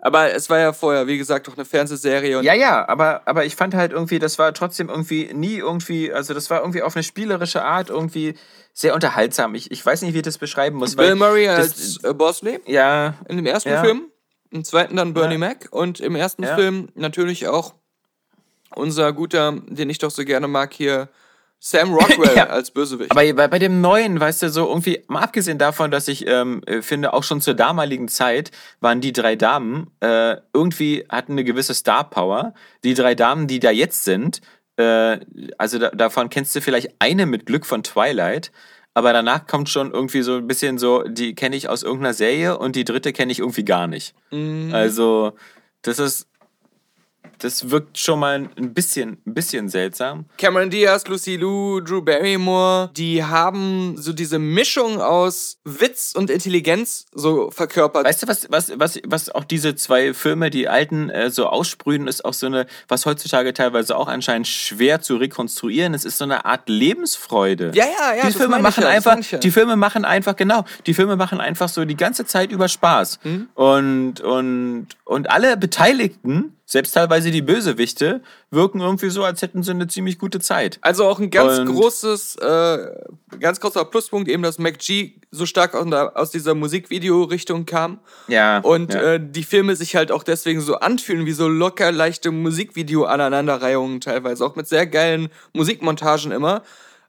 [0.00, 3.44] Aber es war ja vorher, wie gesagt, doch eine Fernsehserie und Ja, ja, aber, aber
[3.44, 6.94] ich fand halt irgendwie, das war trotzdem irgendwie nie irgendwie, also das war irgendwie auf
[6.94, 8.34] eine spielerische Art irgendwie
[8.72, 9.56] sehr unterhaltsam.
[9.56, 10.94] Ich, ich weiß nicht, wie ich das beschreiben muss.
[10.94, 13.82] Bill Murray als äh, Bosley Ja, in dem ersten Ja.
[13.82, 14.04] Film,
[14.50, 15.38] im zweiten dann Bernie Ja.
[15.38, 16.54] Mac und im ersten Ja.
[16.54, 17.74] Film natürlich auch
[18.76, 21.08] unser guter, den ich doch so gerne mag hier,
[21.60, 22.46] Sam Rockwell Ja.
[22.46, 23.10] als Bösewicht.
[23.10, 26.62] Aber bei, bei dem neuen, weißt du, so irgendwie, mal abgesehen davon, dass ich ähm,
[26.66, 31.44] äh, finde, auch schon zur damaligen Zeit waren die drei Damen äh, irgendwie hatten eine
[31.44, 32.54] gewisse Star Power.
[32.84, 34.40] Die drei Damen, die da jetzt sind,
[34.76, 35.18] äh,
[35.58, 38.52] also da, davon kennst du vielleicht eine mit Glück von Twilight.
[38.94, 42.58] Aber danach kommt schon irgendwie so ein bisschen so, die kenne ich aus irgendeiner Serie
[42.58, 44.12] und die dritte kenne ich irgendwie gar nicht.
[44.72, 45.34] Also,
[45.82, 46.27] das ist,
[47.38, 50.26] das wirkt schon mal ein bisschen, ein bisschen seltsam.
[50.36, 57.06] Cameron Diaz, Lucy Liu, Drew Barrymore, die haben so diese Mischung aus Witz und Intelligenz
[57.12, 58.04] so verkörpert.
[58.06, 62.06] Weißt du, was, was, was, was auch diese zwei Filme, die alten, äh, so aussprühen,
[62.06, 65.94] ist auch so eine, was heutzutage teilweise auch anscheinend schwer zu rekonstruieren.
[65.94, 67.72] Es ist so eine Art Lebensfreude.
[67.74, 69.38] Ja, ja, ja, Die Filme machen ja, einfach, ja.
[69.38, 73.20] die Filme machen einfach, genau, die Filme machen einfach so die ganze Zeit über Spaß.
[73.24, 73.48] Mhm.
[73.54, 79.70] Und, und, und alle Beteiligten, selbst teilweise die Bösewichte, wirken irgendwie so, als hätten sie
[79.70, 80.78] eine ziemlich gute Zeit.
[80.82, 82.78] Also auch ein ganz Und- großes, äh,
[83.40, 88.00] ganz großer Pluspunkt eben, dass MacG so stark aus, aus dieser Musikvideo-Richtung kam.
[88.26, 88.58] Ja.
[88.58, 89.14] Und ja.
[89.14, 94.44] äh, die Filme sich halt auch deswegen so anfühlen, wie so locker leichte Musikvideo-Aneinanderreihungen teilweise,
[94.44, 96.62] auch mit sehr geilen Musikmontagen immer,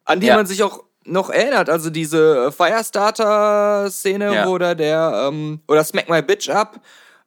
[0.06, 0.38] an die Ja.
[0.38, 1.70] man sich auch noch erinnert.
[1.70, 4.48] Also diese Firestarter-Szene, Ja.
[4.48, 6.80] wo da der, ähm, oder Smack My Bitch Up,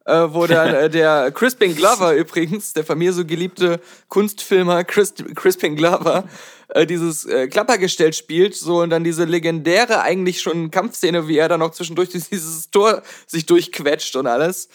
[0.05, 5.13] äh, wo dann äh, der Crispin Glover übrigens, der von mir so geliebte Kunstfilmer Chris,
[5.35, 6.25] Crispin Glover,
[6.69, 11.49] äh, dieses äh, Klappergestell spielt, so und dann diese legendäre eigentlich schon Kampfszene, wie er
[11.49, 14.69] dann noch zwischendurch durch dieses Tor sich durchquetscht und alles.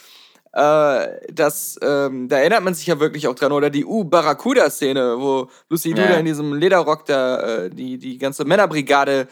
[0.52, 3.52] Äh, das, ähm, da erinnert man sich ja wirklich auch dran.
[3.52, 6.16] Oder die U-Barracuda-Szene, wo Lucy Ja.
[6.16, 9.28] in diesem Lederrock da äh, die, die ganze Männerbrigade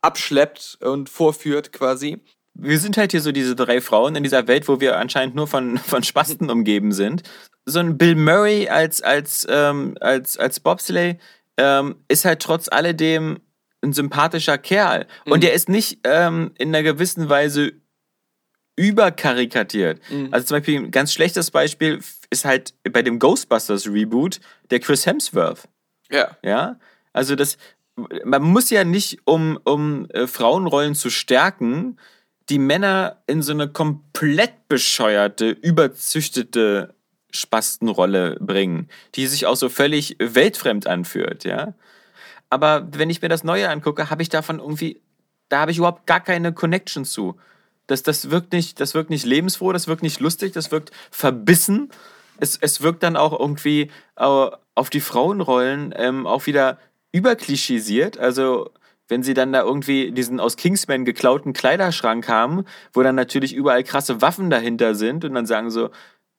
[0.00, 2.22] abschleppt und vorführt quasi.
[2.54, 5.46] Wir sind halt hier so diese drei Frauen in dieser Welt, wo wir anscheinend nur
[5.46, 7.22] von, von Spasten umgeben sind.
[7.66, 11.18] So ein Bill Murray als, als, ähm, als, als Bobsleigh
[11.56, 13.40] ähm, ist halt trotz alledem
[13.82, 15.06] ein sympathischer Kerl.
[15.24, 17.72] Und der ist nicht ähm, in einer gewissen Weise
[18.76, 20.00] überkarikatiert.
[20.30, 25.04] Also zum Beispiel ein ganz schlechtes Beispiel ist halt bei dem Ghostbusters Reboot der Chris
[25.04, 25.68] Hemsworth.
[26.10, 26.36] Ja.
[26.42, 26.78] Ja,
[27.12, 27.58] also das,
[28.24, 31.98] man muss ja nicht, um, um äh, Frauenrollen zu stärken,
[32.50, 36.94] die Männer in so eine komplett bescheuerte, überzüchtete
[37.30, 41.74] Spastenrolle bringen, die sich auch so völlig weltfremd anfühlt, ja.
[42.50, 45.00] Aber wenn ich mir das Neue angucke, habe ich davon irgendwie,
[45.48, 47.36] da habe ich überhaupt gar keine Connection zu.
[47.86, 51.90] Das, das, wirkt nicht, das wirkt nicht lebensfroh, das wirkt nicht lustig, das wirkt verbissen.
[52.38, 56.78] Es, es wirkt dann auch irgendwie äh, auf die Frauenrollen ähm, auch wieder
[57.12, 58.18] überklischisiert.
[58.18, 58.70] Also
[59.10, 63.84] wenn sie dann da irgendwie diesen aus Kingsman geklauten Kleiderschrank haben, wo dann natürlich überall
[63.84, 65.90] krasse Waffen dahinter sind und dann sagen so,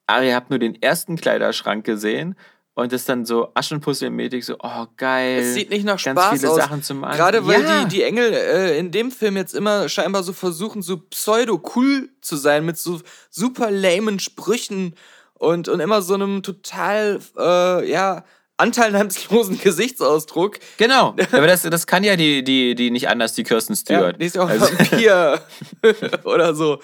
[0.08, 2.36] ah, ihr habt nur den ersten Kleiderschrank gesehen
[2.74, 5.40] und das dann so Aschenputzelmäßig so, oh geil.
[5.42, 6.56] Es sieht nicht nach ganz Spaß viele aus.
[6.56, 7.84] Sachen zum An- Gerade weil Ja.
[7.84, 12.36] die, die Engel äh, in dem Film jetzt immer scheinbar so versuchen, so pseudo-cool zu
[12.38, 14.96] sein, mit so super lamen Sprüchen
[15.34, 18.24] und, und immer so einem total, äh, ja,
[18.62, 20.60] anteilnahmslosen Gesichtsausdruck.
[20.78, 24.22] Genau, aber das, das kann ja die, die, die nicht anders, die Kirsten Ja, Stewart.
[24.22, 25.42] die ist ja auch Also- Vampir
[26.24, 26.80] oder so.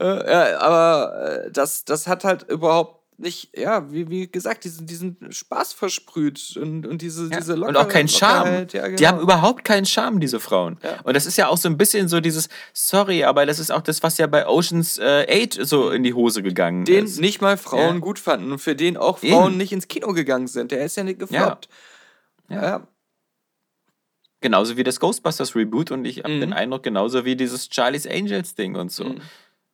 [0.00, 4.86] Äh, ja, aber äh, das, das hat halt überhaupt nicht, ja, wie, wie gesagt, diesen,
[4.86, 8.66] diesen Spaß versprüht und, und diese, diese und auch keinen Charme.
[8.72, 8.96] Ja, genau.
[8.96, 10.78] Die haben überhaupt keinen Charme, diese Frauen.
[10.82, 11.00] Ja.
[11.04, 13.80] Und das ist ja auch so ein bisschen so dieses, sorry, aber das ist auch
[13.82, 17.20] das, was ja bei Oceans äh, 8 so in die Hose gegangen den ist.
[17.20, 18.00] nicht mal Frauen Ja.
[18.00, 19.56] gut fanden und für den auch Frauen Eben.
[19.56, 20.70] nicht ins Kino gegangen sind.
[20.72, 21.68] Der ist ja nicht gefloppt.
[22.48, 22.62] Ja.
[22.62, 22.86] Ja.
[24.40, 26.40] Genauso wie das Ghostbusters Reboot und ich habe Mhm.
[26.40, 29.04] den Eindruck, genauso wie dieses Charlie's Angels Ding und so.
[29.04, 29.20] Mhm.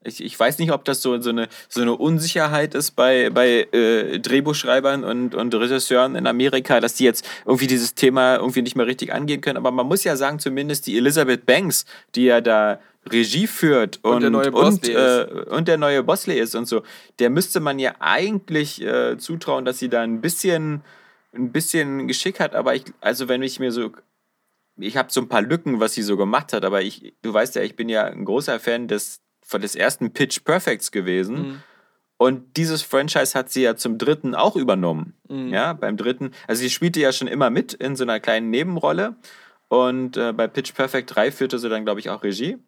[0.05, 3.67] Ich, ich weiß nicht, ob das so, so, eine, so eine Unsicherheit ist bei, bei
[3.73, 8.77] äh, Drehbuchschreibern und, und Regisseuren in Amerika, dass die jetzt irgendwie dieses Thema irgendwie nicht
[8.77, 9.57] mehr richtig angehen können.
[9.57, 11.85] Aber man muss ja sagen, zumindest die Elizabeth Banks,
[12.15, 12.79] die ja da
[13.11, 16.67] Regie führt und, Und der neue und, Bosley äh, und der neue Bosley ist und
[16.67, 16.83] so,
[17.19, 20.83] der müsste man ja eigentlich äh, zutrauen, dass sie da ein bisschen,
[21.35, 22.55] ein bisschen Geschick hat.
[22.55, 23.91] Aber ich, also wenn ich mir so
[24.81, 27.57] ich habe so ein paar Lücken, was sie so gemacht hat, aber ich, du weißt
[27.57, 29.21] ja, ich bin ja ein großer Fan des,
[29.57, 31.37] des ersten Pitch Perfects gewesen.
[31.37, 31.63] Mhm.
[32.19, 35.15] Und dieses Franchise hat sie ja zum dritten auch übernommen.
[35.29, 35.49] Mhm.
[35.49, 36.33] Ja, beim dritten.
[36.47, 39.17] Also sie spielte ja schon immer mit in so einer kleinen Nebenrolle.
[39.69, 42.59] Und äh, bei Pitch Perfect 3 führte sie dann, glaube ich, auch Regie.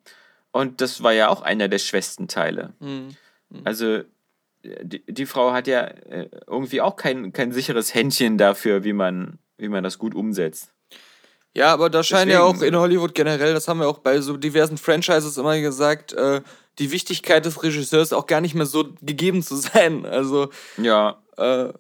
[0.53, 2.73] Und das war ja auch einer der schwächsten Teile.
[2.81, 3.17] Mhm.
[3.65, 4.03] Also
[4.63, 9.39] die, die Frau hat ja äh, irgendwie auch kein, kein sicheres Händchen dafür, wie man,
[9.59, 10.73] wie man das gut umsetzt.
[11.57, 14.37] Ja, aber da scheint ja auch in Hollywood generell, das haben wir auch bei so
[14.37, 16.43] diversen Franchises immer gesagt, äh,
[16.79, 20.07] die Wichtigkeit des Regisseurs auch gar nicht mehr so gegeben zu sein.
[20.07, 21.73] Also Ja, äh,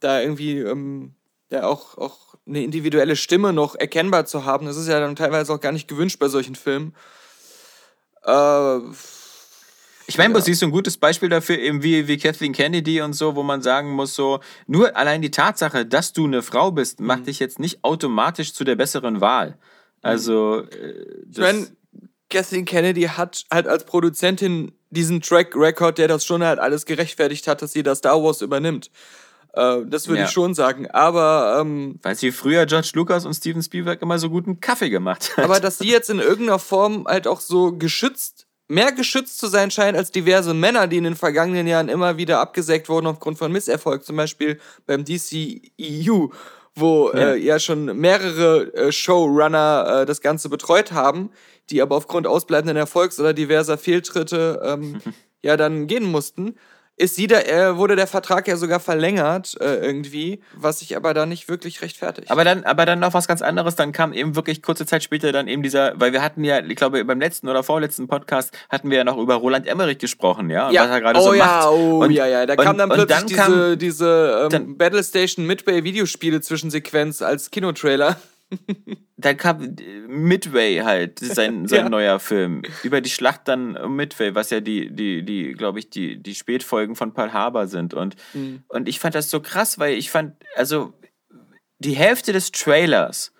[0.00, 1.14] da irgendwie ähm,
[1.50, 5.52] ja auch, auch eine individuelle Stimme noch erkennbar zu haben, das ist ja dann teilweise
[5.52, 6.94] auch gar nicht gewünscht bei solchen Filmen.
[8.24, 8.78] Äh,
[10.10, 10.38] Ich meine, Ja.
[10.38, 10.44] ja.
[10.44, 13.60] siehst du ein gutes Beispiel dafür, eben wie, wie Kathleen Kennedy und so, wo man
[13.60, 17.06] sagen muss, so, nur allein die Tatsache, dass du eine Frau bist, Mhm.
[17.06, 19.58] macht dich jetzt nicht automatisch zu der besseren Wahl.
[20.00, 21.66] Also, äh, Ich das, meine,
[22.30, 27.46] Kathleen Kennedy hat halt als Produzentin diesen Track Record, der das schon halt alles gerechtfertigt
[27.46, 28.90] hat, dass sie das Star Wars übernimmt.
[29.54, 30.26] Äh, das würde Ja.
[30.26, 30.90] ich schon sagen.
[30.90, 35.36] Aber, ähm, weil sie früher George Lucas und Steven Spielberg immer so guten Kaffee gemacht
[35.36, 35.44] hat.
[35.44, 39.70] aber dass sie jetzt in irgendeiner Form halt auch so geschützt, mehr geschützt zu sein
[39.70, 43.50] scheint als diverse Männer, die in den vergangenen Jahren immer wieder abgesägt wurden aufgrund von
[43.50, 46.28] Misserfolg, zum Beispiel beim DCEU,
[46.74, 47.32] wo Ja.
[47.32, 51.30] äh, ja schon mehrere äh, Showrunner äh, das Ganze betreut haben,
[51.70, 55.00] die aber aufgrund ausbleibenden Erfolgs oder diverser Fehltritte ähm,
[55.42, 56.54] ja dann gehen mussten.
[57.00, 61.14] Ist sie da, äh, wurde der Vertrag ja sogar verlängert äh, irgendwie, was sich aber
[61.14, 62.28] da nicht wirklich rechtfertigt.
[62.28, 63.76] Aber dann, aber dann noch was ganz anderes.
[63.76, 66.74] Dann kam eben wirklich kurze Zeit später dann eben dieser, weil wir hatten ja, ich
[66.74, 70.72] glaube, beim letzten oder vorletzten Podcast hatten wir ja noch über Roland Emmerich gesprochen, ja,
[70.72, 71.66] ja, was er gerade oh so ja, macht.
[71.68, 72.46] oh Und- ja, ja.
[72.46, 77.22] Da und- kam dann plötzlich dann diese, kam- diese ähm, dann- Battlestation Midway Videospiele Zwischensequenz
[77.22, 78.16] als Kinotrailer.
[79.20, 81.88] dann kam äh, Midway halt, sein, sein Ja.
[81.88, 82.62] neuer Film.
[82.84, 86.34] Über die Schlacht dann um Midway, was ja die, die, die, glaube ich, die, die
[86.34, 87.94] Spätfolgen von Pearl Harbor sind.
[87.94, 88.62] Und, Mhm.
[88.68, 90.92] und ich fand das so krass, weil ich fand, also
[91.80, 93.32] die Hälfte des Trailers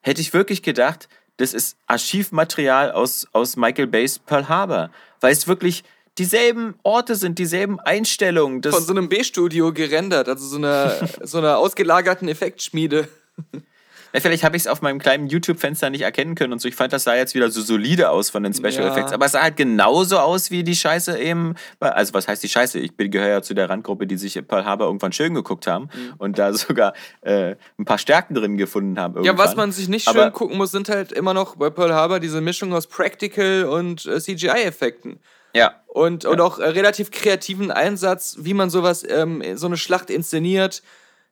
[0.00, 1.08] hätte ich wirklich gedacht,
[1.38, 4.90] das ist Archivmaterial aus, aus Michael Bays Pearl Harbor.
[5.20, 5.82] Weil es wirklich
[6.18, 8.62] dieselben Orte sind, dieselben Einstellungen.
[8.62, 13.08] Von so einem B-Studio gerendert, also so einer, so einer ausgelagerten Effektschmiede.
[14.14, 16.68] Ja, vielleicht habe ich es auf meinem kleinen YouTube-Fenster nicht erkennen können und so.
[16.68, 18.92] Ich fand, das sah jetzt wieder so solide aus von den Special Ja.
[18.92, 19.12] Effects.
[19.12, 21.54] Aber es sah halt genauso aus wie die Scheiße eben.
[21.80, 22.78] Also, was heißt die Scheiße?
[22.78, 26.14] Ich gehöre ja zu der Randgruppe, die sich Pearl Harbor irgendwann schön geguckt haben Mhm.
[26.18, 29.14] und da sogar äh, ein paar Stärken drin gefunden haben.
[29.16, 29.46] Ja, Irgendwann.
[29.48, 32.20] was man sich nicht schön Aber- gucken muss, sind halt immer noch bei Pearl Harbor
[32.20, 35.18] diese Mischung aus Practical und äh, CGI-Effekten.
[35.56, 35.82] Ja.
[35.88, 40.82] Und, und auch äh, relativ kreativen Einsatz, wie man sowas, ähm, so eine Schlacht inszeniert,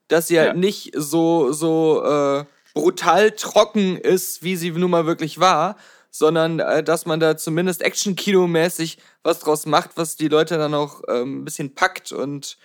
[0.09, 0.55] dass sie halt Ja.
[0.55, 5.77] nicht so, so äh, brutal trocken ist, wie sie nun mal wirklich war,
[6.11, 11.03] sondern äh, dass man da zumindest Action-Kino-mäßig was draus macht, was die Leute dann auch
[11.09, 12.59] ähm, ein bisschen packt und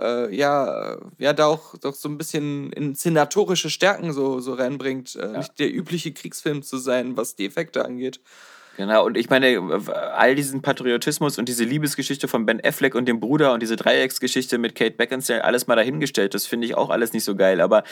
[0.00, 5.16] äh, ja, äh, ja, da auch doch so ein bisschen inszenatorische Stärken so, so reinbringt.
[5.16, 8.20] Äh, Nicht der übliche Kriegsfilm zu sein, was die Effekte angeht.
[8.76, 9.60] Genau, und ich meine,
[10.16, 14.58] all diesen Patriotismus und diese Liebesgeschichte von Ben Affleck und dem Bruder und diese Dreiecksgeschichte
[14.58, 17.60] mit Kate Beckinsale, alles mal dahingestellt, das finde ich auch alles nicht so geil.
[17.60, 17.84] Aber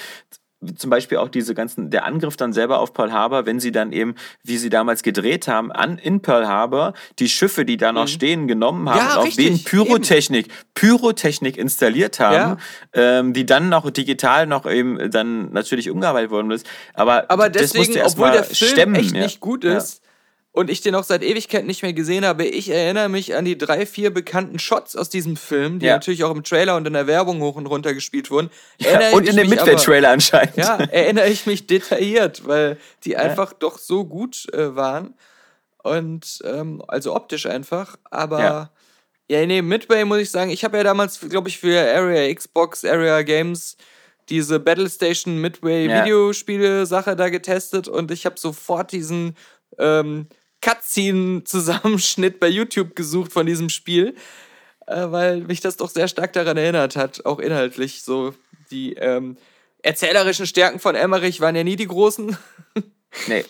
[0.77, 3.93] zum Beispiel auch diese ganzen, der Angriff dann selber auf Pearl Harbor, wenn sie dann
[3.93, 8.09] eben, wie sie damals gedreht haben, an, in Pearl Harbor, die Schiffe, die da noch
[8.09, 9.09] stehen, genommen haben Mhm.
[9.09, 12.59] Ja, und auf denen Pyrotechnik, Pyrotechnik installiert haben,
[12.93, 16.67] ähm, die dann noch digital noch eben dann natürlich umgearbeitet worden ist.
[16.95, 19.23] Aber, Aber das musste deswegen, erst obwohl der Film stemmen, echt ja.
[19.23, 19.77] nicht gut Ja.
[19.79, 20.02] ist
[20.53, 23.57] und ich den auch seit Ewigkeit nicht mehr gesehen habe, ich erinnere mich an die
[23.57, 25.95] drei, vier bekannten Shots aus diesem Film, die Ja.
[25.95, 28.51] natürlich auch im Trailer und in der Werbung hoch und runter gespielt wurden.
[28.79, 30.57] Ja, und in dem Midway-Trailer anscheinend.
[30.57, 35.15] Ja, erinnere ich mich detailliert, weil die einfach doch so gut äh, waren.
[35.83, 37.97] Und ähm, also optisch einfach.
[38.11, 38.71] Aber
[39.29, 42.85] ja, nee, Midway muss ich sagen, ich habe ja damals, glaube ich, für Area Xbox,
[42.85, 43.77] Area Games
[44.29, 46.05] diese Battlestation Midway Ja.
[46.05, 49.35] Videospiele-Sache da getestet und ich habe sofort diesen
[49.79, 50.27] ähm,
[50.63, 54.15] Cutscene-Zusammenschnitt bei YouTube gesucht von diesem Spiel,
[54.87, 58.03] äh, weil mich das doch sehr stark daran erinnert hat, auch inhaltlich.
[58.03, 58.35] So
[58.71, 59.37] die ähm,
[59.83, 62.37] erzählerischen Stärken von Emmerich waren ja nie die großen.
[63.29, 63.45] Nee.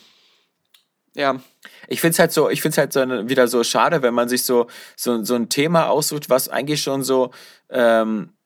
[1.15, 1.41] ja,
[1.87, 4.45] Ich finde es halt so, ich find's halt so wieder so schade, wenn man sich
[4.45, 7.31] so, so, so ein Thema aussucht, was eigentlich schon so,
[7.71, 8.42] ähm, äh,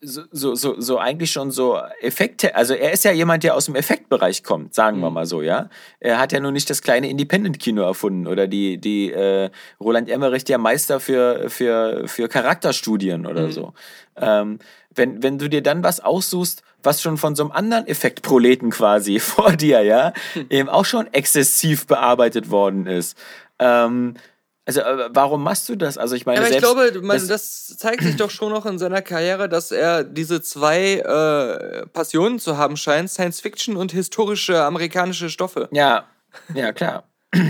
[0.00, 3.66] so, so, so, so eigentlich schon so Effekte, also er ist ja jemand, der aus
[3.66, 5.68] dem Effektbereich kommt, sagen wir mal so, ja.
[5.98, 10.44] Er hat ja nun nicht das kleine Independent-Kino erfunden oder die, die äh, Roland Emmerich,
[10.44, 13.74] der Meister für, für, für Charakterstudien oder so.
[14.16, 14.60] Ähm,
[14.94, 19.18] wenn, wenn du dir dann was aussuchst, was schon von so einem anderen Effektproleten quasi
[19.20, 20.14] vor dir, ja,
[20.50, 23.16] eben auch schon exzessiv bearbeitet worden ist.
[23.58, 24.14] Ähm,
[24.78, 25.98] also, äh, warum machst du das?
[25.98, 29.02] Also, ich meine, aber ich glaube, man, das- zeigt sich doch schon noch in seiner
[29.02, 35.30] Karriere, dass er diese zwei äh, Passionen zu haben scheint: Science Fiction und historische amerikanische
[35.30, 35.68] Stoffe.
[35.72, 36.06] Ja,
[36.54, 37.04] ja, klar.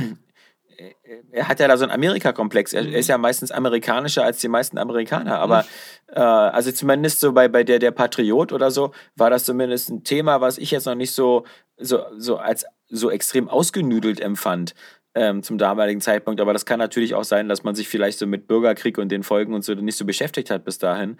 [1.32, 2.72] er hat ja da so einen Amerika-Komplex.
[2.72, 5.38] Er, er ist ja meistens amerikanischer als die meisten Amerikaner.
[5.38, 5.64] Aber
[6.08, 10.04] äh, also zumindest so bei, bei der, der Patriot oder so, war das zumindest ein
[10.04, 11.44] Thema, was ich jetzt noch nicht so,
[11.76, 14.74] so, so als so extrem ausgenüdelt empfand.
[15.12, 16.40] Ähm, zum damaligen Zeitpunkt.
[16.40, 19.24] Aber das kann natürlich auch sein, dass man sich vielleicht so mit Bürgerkrieg und den
[19.24, 21.16] Folgen und so nicht so beschäftigt hat bis dahin.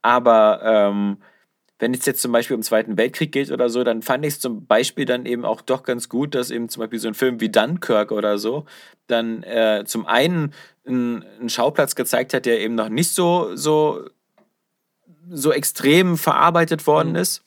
[0.00, 1.18] Aber ähm,
[1.78, 4.34] wenn es jetzt zum Beispiel um den Zweiten Weltkrieg geht oder so, dann fand ich
[4.34, 7.14] es zum Beispiel dann eben auch doch ganz gut, dass eben zum Beispiel so ein
[7.14, 8.64] Film wie Dunkirk oder so
[9.06, 10.54] dann äh, zum einen
[10.86, 14.08] einen Schauplatz gezeigt hat, der eben noch nicht so, so,
[15.28, 17.16] so extrem verarbeitet worden mhm.
[17.16, 17.42] ist.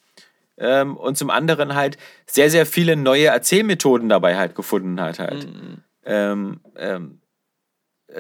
[0.59, 5.45] Ähm, und zum anderen halt sehr, sehr viele neue Erzählmethoden dabei halt gefunden hat halt.
[5.45, 5.83] Mhm.
[6.07, 7.19] Ähm, ähm,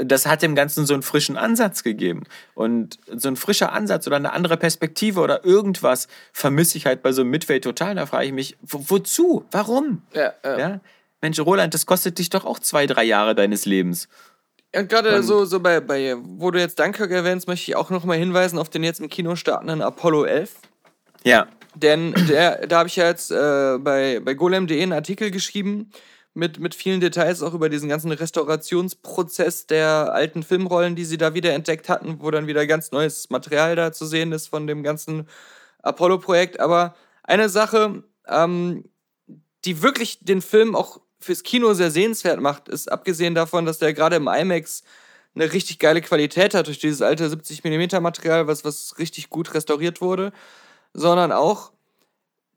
[0.03, 2.23] das hat dem Ganzen so einen frischen Ansatz gegeben.
[2.53, 7.13] Und so ein frischer Ansatz oder eine andere Perspektive oder irgendwas vermisse ich halt bei
[7.13, 7.95] so einem Midway total.
[7.95, 9.45] Da frage ich mich, wo, wozu?
[9.51, 10.01] Warum?
[10.13, 10.59] Ja, ja.
[10.59, 10.79] ja,
[11.21, 14.09] Mensch, Roland, das kostet dich doch auch zwei, drei Jahre deines Lebens.
[14.75, 18.17] Ja, gerade so, so bei, bei, wo du jetzt Dunkirk erwähnst, möchte ich auch nochmal
[18.17, 20.55] hinweisen auf den jetzt im Kino startenden Apollo 11.
[21.23, 21.47] Ja.
[21.75, 25.91] Denn der, da habe ich ja jetzt äh, bei, bei golem.de einen Artikel geschrieben,
[26.37, 31.33] mit, mit vielen Details auch über diesen ganzen Restaurationsprozess der alten Filmrollen, die sie da
[31.33, 34.83] wieder entdeckt hatten, wo dann wieder ganz neues Material da zu sehen ist von dem
[34.83, 35.27] ganzen
[35.81, 36.59] Apollo-Projekt.
[36.59, 38.85] Aber eine Sache, ähm,
[39.65, 43.93] die wirklich den Film auch fürs Kino sehr sehenswert macht, ist abgesehen davon, dass der
[43.93, 44.83] gerade im IMAX
[45.33, 50.01] eine richtig geile Qualität hat durch dieses alte 70mm Material, was, was richtig gut restauriert
[50.01, 50.31] wurde,
[50.93, 51.71] sondern auch,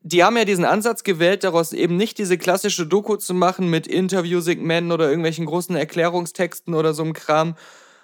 [0.03, 3.85] die haben ja diesen Ansatz gewählt, daraus eben nicht diese klassische Doku zu machen mit
[3.87, 7.55] Interview-Segmenten oder irgendwelchen großen Erklärungstexten oder so einem Kram,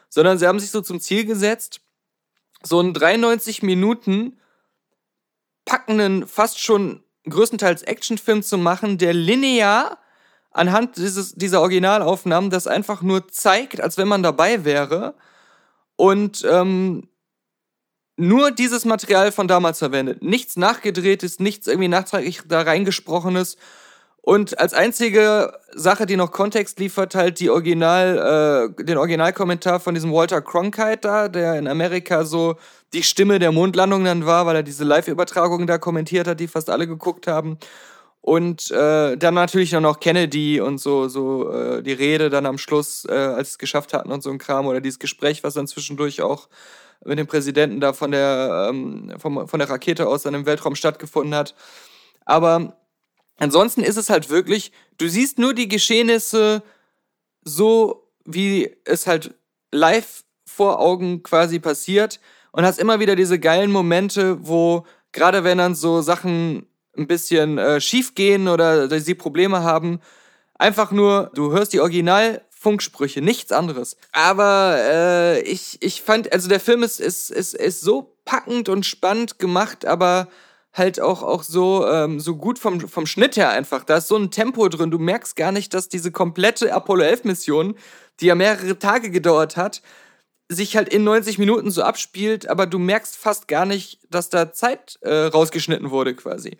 [0.10, 1.82] sondern sie haben sich so zum Ziel gesetzt,
[2.62, 4.40] so einen 93 Minuten
[5.66, 9.98] packenden, fast schon größtenteils Actionfilm zu machen, der linear
[10.52, 15.16] anhand dieses, dieser Originalaufnahmen das einfach nur zeigt, als wenn man dabei wäre.
[15.96, 17.10] Und ähm,
[18.18, 20.24] nur dieses Material von damals verwendet.
[20.24, 23.58] Nichts nachgedrehtes, nichts irgendwie nachträglich da reingesprochenes.
[24.22, 29.94] Und als einzige Sache, die noch Kontext liefert, halt die Original, äh, den Originalkommentar von
[29.94, 32.58] diesem Walter Cronkite da, der in Amerika so
[32.92, 36.70] die Stimme der Mondlandung dann war, weil er diese Live-Übertragungen da kommentiert hat, die fast
[36.70, 37.58] alle geguckt haben.
[38.20, 43.06] Und äh, dann natürlich noch Kennedy und so, so äh, die Rede dann am Schluss,
[43.06, 45.68] äh, als sie es geschafft hatten und so ein Kram oder dieses Gespräch, was dann
[45.68, 46.50] zwischendurch auch
[47.06, 50.76] mit dem Präsidenten da von der, ähm, vom, von der Rakete aus dann im Weltraum
[50.76, 51.56] stattgefunden hat.
[52.26, 52.78] Aber
[53.38, 56.64] ansonsten ist es halt wirklich, du siehst nur die Geschehnisse
[57.44, 59.36] so, wie es halt
[59.72, 62.20] live vor Augen quasi passiert
[62.52, 67.58] und hast immer wieder diese geilen Momente, wo gerade wenn dann so Sachen ein bisschen
[67.58, 70.00] äh, schief gehen oder sie Probleme haben,
[70.56, 73.98] einfach nur, du hörst die Original Funksprüche, nichts anderes.
[74.12, 78.86] Aber äh, ich, ich fand, also der Film ist, ist, ist, ist so packend und
[78.86, 80.28] spannend gemacht, aber
[80.74, 83.84] halt auch, auch so, ähm, so gut vom, vom Schnitt her einfach.
[83.84, 84.92] Da ist so ein Tempo drin.
[84.92, 87.76] Du merkst gar nicht, dass diese komplette Apollo 11 Mission,
[88.20, 89.82] die ja mehrere Tage gedauert hat,
[90.50, 94.54] sich halt in 90 Minuten so abspielt, aber du merkst fast gar nicht, dass da
[94.54, 96.58] Zeit äh, rausgeschnitten wurde quasi.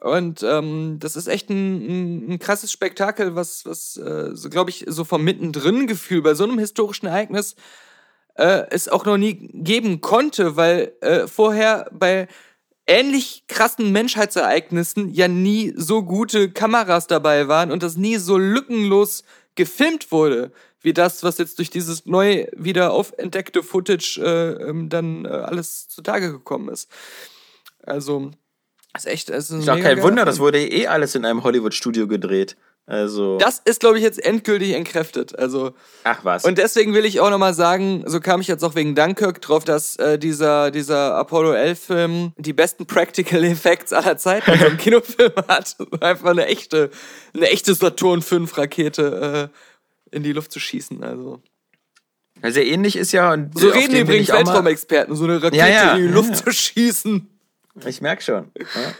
[0.00, 4.70] Und ähm, das ist echt ein, ein, ein, krasses Spektakel, was, was äh, so glaube
[4.70, 7.54] ich, so vom Mittendrin-Gefühl bei so einem historischen Ereignis
[8.34, 12.28] äh, es auch noch nie geben konnte, weil äh, vorher bei
[12.86, 19.22] ähnlich krassen Menschheitsereignissen ja nie so gute Kameras dabei waren und das nie so lückenlos
[19.54, 25.26] gefilmt wurde, wie das, was jetzt durch dieses neu wieder aufentdeckte Footage äh, ähm, dann
[25.26, 26.88] äh, alles zutage gekommen ist.
[27.82, 28.30] Also,
[28.92, 29.28] das ist echt.
[29.28, 32.56] Das ist, ist auch kein Wunder, das wurde eh alles in einem Hollywood-Studio gedreht.
[32.90, 33.38] Also.
[33.38, 35.38] Das ist, glaube ich, jetzt endgültig entkräftet.
[35.38, 35.74] Also.
[36.02, 36.44] Ach was.
[36.44, 39.64] Und deswegen will ich auch nochmal sagen, so kam ich jetzt auch wegen Dunkirk drauf,
[39.64, 44.76] dass äh, dieser, dieser Apollo 11-Film die besten Practical Effects aller Zeiten in so einem
[44.78, 45.76] Kinofilm hat.
[46.00, 46.90] Einfach eine echte,
[47.32, 49.50] eine echte Saturn 5-Rakete
[50.10, 51.04] äh, in die Luft zu schießen.
[51.04, 51.40] Also.
[52.42, 53.32] sehr ähnlich ist ja.
[53.32, 55.92] Und so reden übrigens Weltraumexperten, so eine Rakete ja, ja.
[55.94, 56.44] in die Luft ja.
[56.44, 57.29] zu schießen.
[57.86, 58.52] Ich merke schon.
[58.58, 58.94] Ja.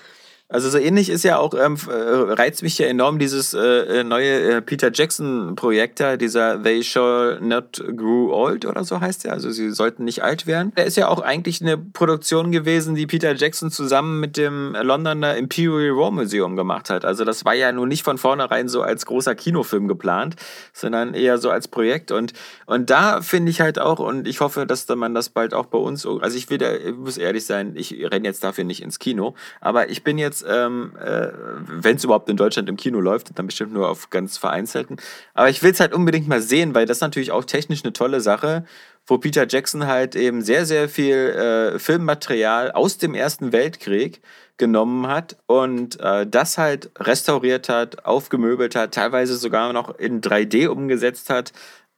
[0.53, 4.05] Also so ähnlich ist ja auch, ähm, äh, reizt mich ja enorm dieses äh, äh,
[4.05, 9.53] neue äh, Peter Jackson-Projekt dieser They Shall Not Grow Old oder so heißt der, also
[9.53, 10.73] sie sollten nicht alt werden.
[10.77, 15.37] Der ist ja auch eigentlich eine Produktion gewesen, die Peter Jackson zusammen mit dem Londoner
[15.37, 17.05] Imperial War Museum gemacht hat.
[17.05, 20.35] Also das war ja nun nicht von vornherein so als großer Kinofilm geplant,
[20.73, 22.33] sondern eher so als Projekt und,
[22.67, 25.79] und da finde ich halt auch, und ich hoffe, dass man das bald auch bei
[25.79, 28.99] uns, also ich will da, ich muss ehrlich sein, ich renne jetzt dafür nicht ins
[28.99, 31.29] Kino, aber ich bin jetzt damals, ähm, äh,
[31.67, 34.97] wenn es überhaupt in Deutschland im Kino läuft, dann bestimmt nur auf ganz vereinzelten.
[35.35, 38.21] Aber ich will es halt unbedingt mal sehen, weil das natürlich auch technisch eine tolle
[38.21, 38.65] Sache,
[39.07, 44.21] wo Peter Jackson halt eben sehr, sehr viel äh, Filmmaterial aus dem Ersten Weltkrieg
[44.57, 50.69] genommen hat und äh, das halt restauriert hat, aufgemöbelt hat, teilweise sogar noch in 3D
[50.69, 51.53] umgesetzt hat.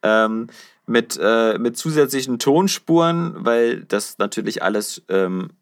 [0.05, 0.49] Ähm,
[0.85, 5.51] mit, äh, mit zusätzlichen Tonspuren, weil das natürlich alles ähm,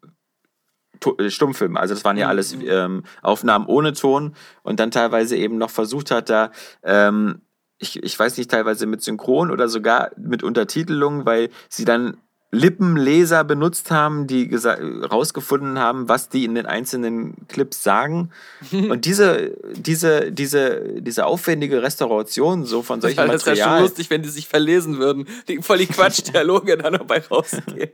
[1.27, 5.69] Stummfilm, also das waren ja alles ähm, Aufnahmen ohne Ton und dann teilweise eben noch
[5.69, 6.51] versucht hat, da
[6.83, 7.41] ähm,
[7.79, 12.17] ich, ich weiß nicht, teilweise mit Synchron oder sogar mit Untertitelung, weil sie dann
[12.51, 18.31] Lippenleser benutzt haben, die rausgefunden haben, was die in den einzelnen Clips sagen.
[18.71, 23.37] Und diese, diese, diese, diese aufwendige Restauration so von solchen das Material.
[23.37, 25.27] Das wäre schon lustig, wenn die sich verlesen würden.
[25.47, 27.91] Die voll die Quatsch-Dialoge dann dabei rausgehen.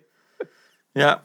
[0.95, 1.21] Ja.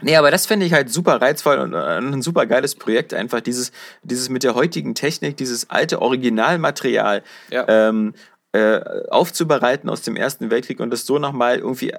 [0.00, 3.14] Nee, aber das finde ich halt super reizvoll und ein super geiles Projekt.
[3.14, 7.64] Einfach dieses, dieses mit der heutigen Technik, dieses alte Originalmaterial ja.
[7.68, 8.14] ähm,
[8.52, 11.98] äh, aufzubereiten aus dem Ersten Weltkrieg und das so nochmal irgendwie äh,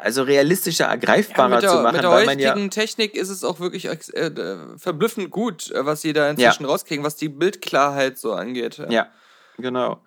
[0.00, 1.94] also realistischer, ergreifbarer ja, der, zu machen.
[1.94, 3.96] Mit der heutigen ja Technik ist es auch wirklich äh,
[4.76, 6.68] verblüffend gut, äh, was sie da inzwischen ja.
[6.68, 8.82] rauskriegen, was die Bildklarheit so angeht.
[8.88, 9.08] Ja
[9.58, 10.00] genau.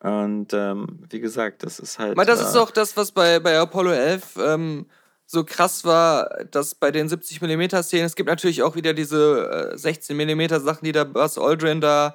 [0.00, 2.16] Und ähm, wie gesagt, das ist halt.
[2.16, 4.86] Mal, das äh, ist auch das, was bei, bei Apollo 11 ähm,
[5.26, 9.72] so krass war, dass bei den 70 mm Szenen, es gibt natürlich auch wieder diese
[9.74, 12.14] äh, 16 mm Sachen, die der Buzz Aldrin da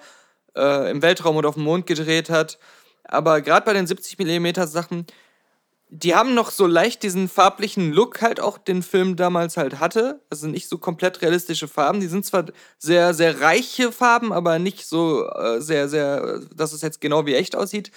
[0.56, 2.58] äh, im Weltraum oder auf dem Mond gedreht hat.
[3.04, 5.06] Aber gerade bei den 70 mm Sachen,
[5.96, 10.22] die haben noch so leicht diesen farblichen Look halt auch den Film damals halt hatte.
[10.32, 12.00] Sind nicht so komplett realistische Farben.
[12.00, 12.46] Die sind zwar
[12.80, 17.36] sehr, sehr reiche Farben, aber nicht so äh, sehr, sehr, dass es jetzt genau wie
[17.36, 17.92] echt aussieht.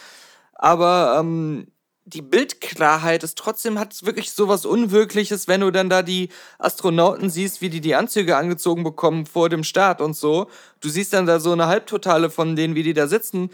[0.53, 1.68] Aber ähm,
[2.05, 6.28] die Bildklarheit ist trotzdem, hat wirklich so was Unwirkliches, wenn du dann da die
[6.59, 10.51] Astronauten siehst, wie die die Anzüge angezogen bekommen vor dem Start und so.
[10.80, 13.49] Du siehst dann da so eine Halbtotale von denen, wie die da sitzen.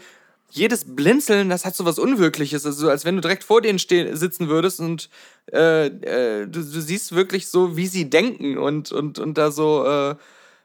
[0.55, 2.63] Jedes Blinzeln, das hat so was Unwirkliches.
[2.63, 5.09] Also, als wenn du direkt vor denen sitzen würdest und
[5.51, 9.83] äh, äh, du, du, siehst wirklich so, wie sie denken und, und, und da so
[9.83, 10.15] äh,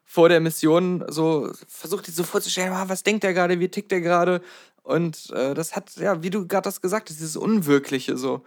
[0.05, 3.91] vor der Mission so versucht, die so vorzustellen, ah, was denkt der gerade, wie tickt
[3.91, 4.43] der gerade.
[4.82, 8.43] Und äh, das hat, ja, wie du gerade das gesagt hast, dieses Unwirkliche so.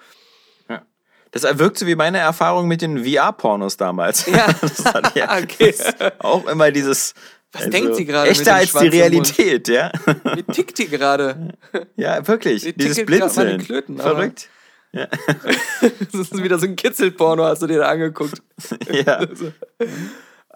[0.70, 0.84] Ja.
[1.32, 4.28] Das wirkt so wie meine Erfahrung mit den VR-Pornos damals.
[4.28, 5.74] Ja, das hat ja okay.
[6.20, 7.16] auch immer dieses.
[7.54, 8.30] Was also, denkt sie gerade?
[8.30, 9.92] Echter als die Realität, ja.
[10.36, 11.50] Wie tickt die gerade?
[11.98, 12.64] Ja, wirklich.
[12.64, 13.62] Wie dieses Blinzeln.
[13.62, 14.50] Klöten, Verrückt.
[14.94, 15.08] Ja.
[15.82, 18.42] das ist wieder so ein Kitzelporno, hast du dir da angeguckt.
[18.92, 19.16] Ja.
[19.18, 19.52] also.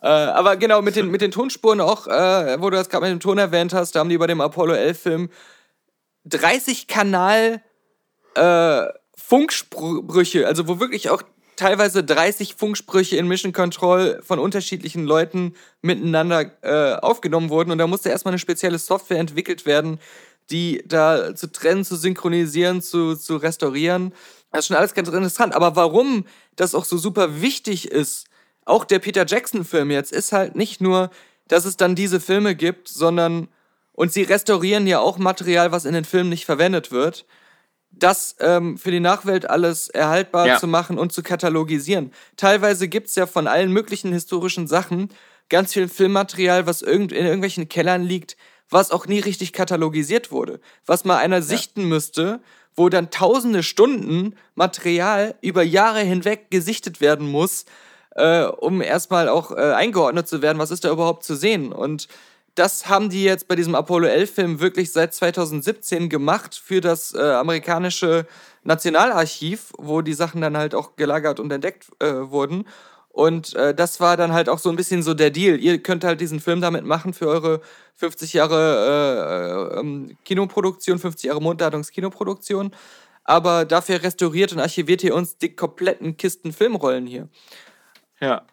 [0.01, 3.11] Äh, aber genau, mit den, mit den Tonspuren auch, äh, wo du das gerade mit
[3.11, 5.29] dem Ton erwähnt hast, da haben die bei dem Apollo 11 Film
[6.25, 7.61] 30 Kanal
[8.35, 8.83] äh,
[9.17, 11.23] Funksprüche, also wo wirklich auch
[11.55, 17.71] teilweise 30 Funksprüche in Mission Control von unterschiedlichen Leuten miteinander äh, aufgenommen wurden.
[17.71, 19.99] Und da musste erstmal eine spezielle Software entwickelt werden,
[20.49, 24.13] die da zu trennen, zu synchronisieren, zu, zu restaurieren.
[24.51, 25.55] Das ist schon alles ganz interessant.
[25.55, 26.25] Aber warum
[26.55, 28.27] das auch so super wichtig ist,
[28.65, 31.09] auch der Peter Jackson-Film jetzt, ist halt nicht nur,
[31.47, 33.47] dass es dann diese Filme gibt, sondern
[33.95, 37.25] und sie restaurieren ja auch Material, was in den Filmen nicht verwendet wird.
[37.97, 40.59] Das ähm, für die Nachwelt alles erhaltbar ja.
[40.59, 42.11] zu machen und zu katalogisieren.
[42.35, 45.09] Teilweise gibt es ja von allen möglichen historischen Sachen
[45.49, 48.35] ganz viel Filmmaterial, was irgend in irgendwelchen Kellern liegt,
[48.69, 50.59] was auch nie richtig katalogisiert wurde.
[50.85, 51.41] Was mal einer ja.
[51.41, 52.41] sichten müsste,
[52.75, 57.65] wo dann tausende Stunden Material über Jahre hinweg gesichtet werden muss,
[58.11, 61.71] äh, um erstmal auch äh, eingeordnet zu werden, was ist da überhaupt zu sehen.
[61.71, 62.07] Und
[62.55, 67.13] das haben die jetzt bei diesem Apollo 11 Film wirklich seit 2017 gemacht für das
[67.13, 68.25] äh, amerikanische
[68.63, 72.65] Nationalarchiv, wo die Sachen dann halt auch gelagert und entdeckt äh, wurden.
[73.09, 75.59] Und äh, das war dann halt auch so ein bisschen so der Deal.
[75.59, 77.61] Ihr könnt halt diesen Film damit machen für eure
[77.95, 82.71] 50 Jahre äh, ähm, Kinoproduktion, 50 Jahre Mondladungskino-Produktion.
[83.23, 87.29] Aber dafür restauriert und archiviert ihr uns die kompletten Kisten Filmrollen hier.
[88.19, 88.45] Ja,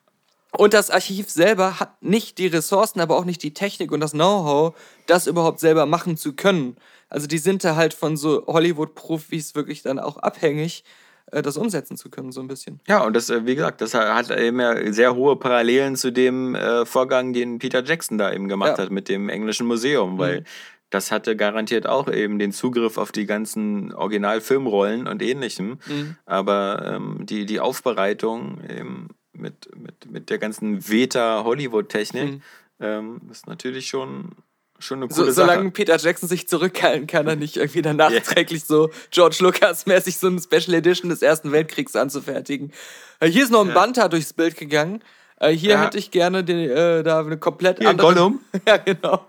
[0.57, 4.13] und das Archiv selber hat nicht die Ressourcen, aber auch nicht die Technik und das
[4.13, 4.75] Know-how,
[5.07, 6.77] das überhaupt selber machen zu können.
[7.09, 10.85] Also die sind da halt von so Hollywood-Profis wirklich dann auch abhängig,
[11.31, 12.81] äh, das umsetzen zu können, so ein bisschen.
[12.87, 16.55] Ja, und das, äh, wie gesagt, das hat eben ja sehr hohe Parallelen zu dem
[16.55, 18.85] äh, Vorgang, den Peter Jackson da eben gemacht ja.
[18.85, 20.45] hat mit dem englischen Museum, weil mhm.
[20.91, 25.79] das hatte garantiert auch eben den Zugriff auf die ganzen Originalfilmrollen und ähnlichem.
[25.87, 26.17] Mhm.
[26.27, 32.43] Aber ähm, die, die Aufbereitung eben mit, mit, mit der ganzen Veta-Hollywood-Technik mhm.
[32.81, 34.33] ähm, ist natürlich schon,
[34.79, 35.47] schon eine coole so, Sache.
[35.49, 38.89] Solange Peter Jackson sich zurückhalten kann, er nicht irgendwie dann nachträglich yeah.
[38.89, 42.73] so George Lucas-mäßig so eine Special Edition des Ersten Weltkriegs anzufertigen.
[43.21, 43.75] Äh, hier ist noch ein ja.
[43.75, 45.03] Banta durchs Bild gegangen.
[45.41, 45.85] Äh, hier Ja.
[45.85, 48.15] hätte ich gerne den, äh, da eine komplett Hier, andere.
[48.15, 48.41] Gollum.
[48.67, 49.27] ja, genau.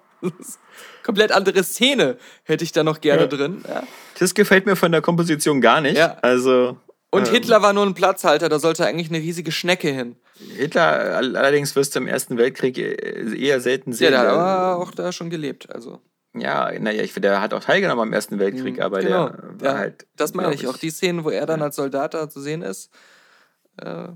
[1.03, 3.27] Komplett andere Szene hätte ich da noch gerne Ja.
[3.27, 3.63] drin.
[3.67, 3.83] Ja.
[4.19, 5.97] Das gefällt mir von der Komposition gar nicht.
[5.97, 6.17] Ja.
[6.21, 6.77] Also.
[7.13, 10.15] Und ähm, Hitler war nur ein Platzhalter, da sollte eigentlich eine riesige Schnecke hin.
[10.57, 14.11] Hitler all- allerdings wirst du im Ersten Weltkrieg äh, eher selten Ja, sehen.
[14.11, 15.69] der hat Der- aber auch da schon gelebt.
[15.73, 16.01] Also.
[16.35, 19.29] Ja, naja, ich finde, der hat auch teilgenommen am Ersten Weltkrieg, aber genau.
[19.29, 20.07] der war ja, halt.
[20.15, 20.77] das meine ich auch.
[20.77, 22.89] Die Szenen, wo er dann als Soldat da zu sehen ist,
[23.77, 24.07] äh,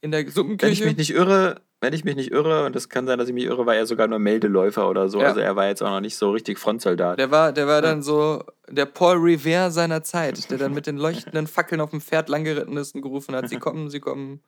[0.00, 0.84] in der Wenn ich Suppenküche.
[0.86, 3.44] mich nicht irre, wenn ich mich nicht irre, und das kann sein, dass ich mich
[3.44, 5.20] irre, war er sogar nur Meldeläufer oder so.
[5.20, 5.28] Ja.
[5.28, 7.18] Also er war jetzt auch noch nicht so richtig Frontsoldat.
[7.18, 10.96] Der war, der war dann so der Paul Revere seiner Zeit, der dann mit den
[10.96, 14.40] leuchtenden Fackeln auf dem Pferd langgeritten ist und gerufen hat, sie kommen, sie kommen.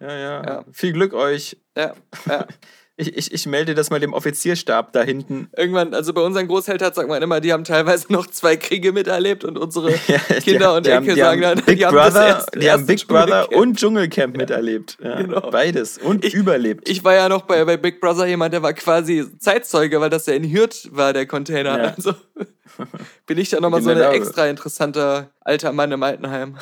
[0.00, 0.64] Ja, ja, Ja.
[0.72, 1.58] Viel Glück euch.
[1.76, 1.94] Ja,
[2.26, 2.46] ja.
[3.00, 5.48] Ich, ich, ich melde das mal dem Offizierstab da hinten.
[5.56, 9.44] Irgendwann, also bei unseren Großeltern sagt man immer, die haben teilweise noch zwei Kriege miterlebt
[9.44, 12.12] und unsere Ja, Kinder und die haben- Enkel die sagen dann, Big die haben das
[12.12, 14.98] Brother, erste- die haben Big Brother und Dschungelcamp miterlebt.
[15.00, 15.48] Ja, Genau.
[15.50, 15.98] Beides.
[15.98, 16.88] Und Ich- überlebt.
[16.88, 20.26] Ich war ja noch bei, bei Big Brother jemand, der war quasi Zeitzeuge, weil das
[20.26, 21.78] ja in Hürth war, der Container.
[21.78, 21.94] Ja.
[21.96, 22.14] Also
[23.26, 26.56] bin ich da nochmal so ein extra interessanter alter Mann im Altenheim.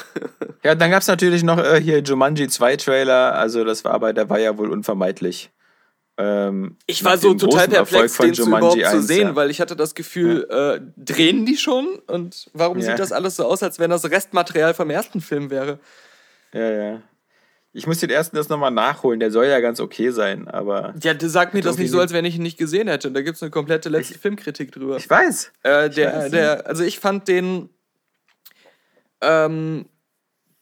[0.62, 3.34] ja, dann gab es natürlich noch äh, hier Jumanji 2 Trailer.
[3.37, 5.51] Also das war aber, der war ja wohl unvermeidlich.
[6.18, 9.36] Ähm, Ich war so total perplex, den zu überhaupt zu 1, sehen, ja.
[9.36, 11.86] weil ich hatte das Gefühl, äh, drehen die schon?
[12.06, 12.86] Und warum Ja.
[12.86, 15.78] sieht das alles so aus, als wenn das Restmaterial vom ersten Film wäre?
[16.54, 17.02] Ja, ja.
[17.72, 19.20] Ich muss den ersten das nochmal nachholen.
[19.20, 20.94] Der soll ja ganz okay sein, aber.
[21.02, 23.10] Ja, du sag mir das nicht so, als wenn ich ihn nicht gesehen hätte.
[23.10, 24.96] Da gibt es eine komplette letzte Filmkritik drüber.
[24.96, 25.52] Ich weiß.
[25.62, 27.68] Äh, der, weiß der, also ich fand den
[29.20, 29.84] ähm,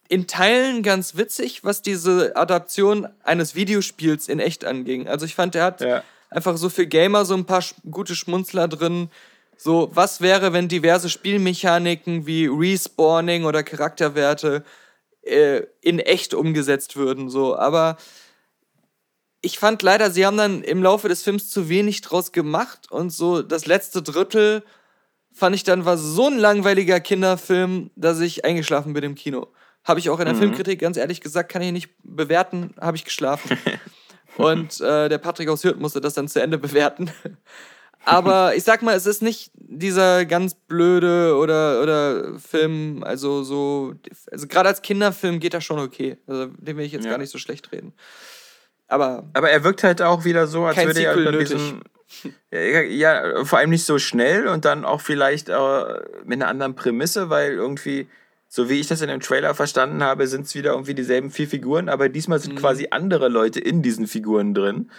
[0.09, 5.09] in Teilen ganz witzig, was diese Adaption eines Videospiels in echt anging.
[5.09, 6.03] Also ich fand, der hat Ja.
[6.31, 9.11] einfach so für Gamer so ein paar gute Schmunzler drin.
[9.57, 14.65] So, was wäre, wenn diverse Spielmechaniken wie Respawning oder Charakterwerte
[15.23, 17.97] äh, in echt umgesetzt würden, so, aber
[19.41, 23.11] ich fand leider, sie haben dann im Laufe des Films zu wenig draus gemacht und
[23.11, 24.63] so das letzte Drittel
[25.33, 29.49] fand ich dann war so ein langweiliger Kinderfilm, dass ich eingeschlafen bin im Kino.
[29.85, 33.05] Habe ich auch in der Filmkritik ganz ehrlich gesagt, kann ich nicht bewerten, habe ich
[33.05, 33.57] geschlafen.
[34.37, 37.11] und äh, der Patrick aus Hürth musste das dann zu Ende bewerten.
[38.07, 43.95] Aber ich sag mal, es ist nicht dieser ganz blöde oder, oder Film, also so,
[44.31, 46.19] also gerade als Kinderfilm geht das schon okay.
[46.27, 47.13] Also den will ich jetzt Ja.
[47.13, 47.95] gar nicht so schlecht reden.
[48.89, 51.49] Aber Aber er wirkt halt auch wieder so, als würde er Sequel über nötig.
[51.57, 51.83] diesen.
[52.53, 55.55] Ja, ja, vor allem nicht so schnell und dann auch vielleicht äh,
[56.25, 58.07] mit einer anderen Prämisse, weil irgendwie,
[58.55, 61.49] so wie ich das in dem Trailer verstanden habe, sind es wieder irgendwie dieselben vier
[61.49, 62.43] Figuren, aber diesmal Mhm.
[62.43, 64.91] sind quasi andere Leute in diesen Figuren drin.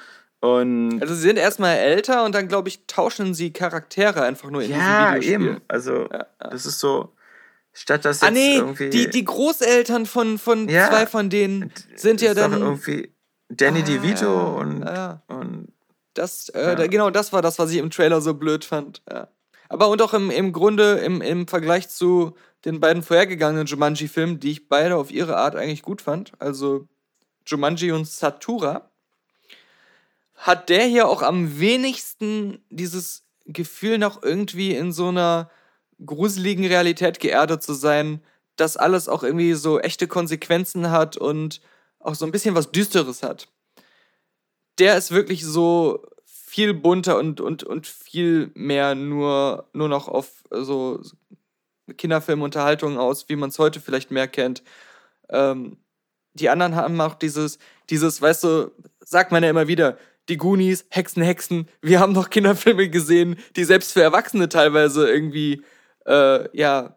[0.41, 4.62] Und also sie sind erstmal älter und dann, glaube ich, tauschen sie Charaktere einfach nur
[4.62, 4.76] in ja,
[5.16, 5.34] diesem Videospiel.
[5.56, 5.62] eben.
[5.70, 7.14] Also, das ist so,
[7.72, 8.89] statt dass Ah jetzt nee, irgendwie.
[8.89, 10.89] die, die Großeltern von, von Ja.
[10.89, 12.51] zwei von denen sind ja dann.
[12.51, 13.10] irgendwie
[13.47, 15.22] Danny Ah, DeVito ja, und, ja.
[15.28, 15.68] und
[16.14, 19.01] Das, äh, genau, das war das, was ich im Trailer so blöd fand.
[19.10, 19.30] Ja.
[19.70, 22.36] Aber und auch im, im Grunde im, im Vergleich zu
[22.66, 26.88] den beiden vorhergegangenen Jumanji-Filmen, die ich beide auf ihre Art eigentlich gut fand, also
[27.45, 28.89] Jumanji und Satura,
[30.34, 35.49] hat der hier auch am wenigsten dieses Gefühl noch irgendwie in so einer
[36.03, 38.22] gruseligen Realität geerdet zu sein,
[38.55, 41.61] dass alles auch irgendwie so echte Konsequenzen hat und
[41.99, 43.47] auch so ein bisschen was Düsteres hat?
[44.80, 50.43] Der ist wirklich so viel bunter und, und, und viel mehr nur, nur noch auf
[50.51, 51.01] so
[51.98, 54.64] Kinderfilmunterhaltungen aus, wie man es heute vielleicht mehr kennt.
[55.30, 55.78] Ähm,
[56.34, 57.60] die anderen haben auch dieses,
[57.90, 62.30] dieses, weißt du, sagt man ja immer wieder, die Goonies, Hexen, Hexen, wir haben noch
[62.30, 65.64] Kinderfilme gesehen, die selbst für Erwachsene teilweise irgendwie,
[66.06, 66.96] äh, ja,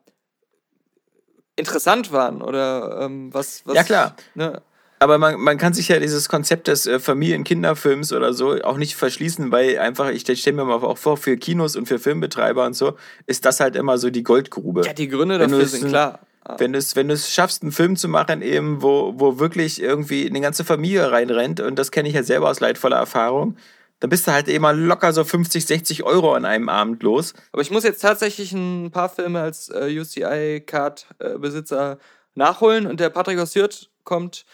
[1.57, 3.75] interessant waren oder ähm, was, was.
[3.75, 4.17] Ja, klar.
[4.35, 4.63] Ne?
[5.01, 8.97] Aber man, man kann sich ja dieses Konzept des äh, Familien-Kinderfilms oder so auch nicht
[8.97, 12.75] verschließen, weil einfach, ich stelle mir mal auch vor, für Kinos und für Filmbetreiber und
[12.75, 12.95] so,
[13.27, 14.85] ist das halt immer so die Goldgrube.
[14.85, 16.21] Ja, die Gründe dafür sind klar.
[16.57, 19.83] Wenn du es wenn du es schaffst, einen Film zu machen, eben, wo, wo wirklich
[19.83, 23.59] irgendwie eine ganze Familie reinrennt, und das kenne ich ja selber aus leidvoller Erfahrung,
[24.01, 27.35] dann bist du halt eben mal locker so 50, 60 Euro an einem Abend los.
[27.53, 31.99] Aber ich muss jetzt tatsächlich ein paar Filme als äh, UCI-Card-Besitzer
[32.35, 34.47] nachholen und der Patrick aus Hürth kommt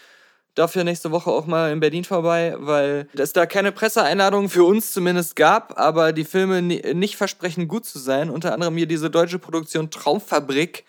[0.55, 4.91] dafür nächste Woche auch mal in Berlin vorbei, weil es da keine Presseeinladung für uns
[4.93, 8.29] zumindest gab, aber die Filme ni nicht versprechen gut zu sein.
[8.29, 10.85] Unter anderem hier diese deutsche Produktion Traumfabrik,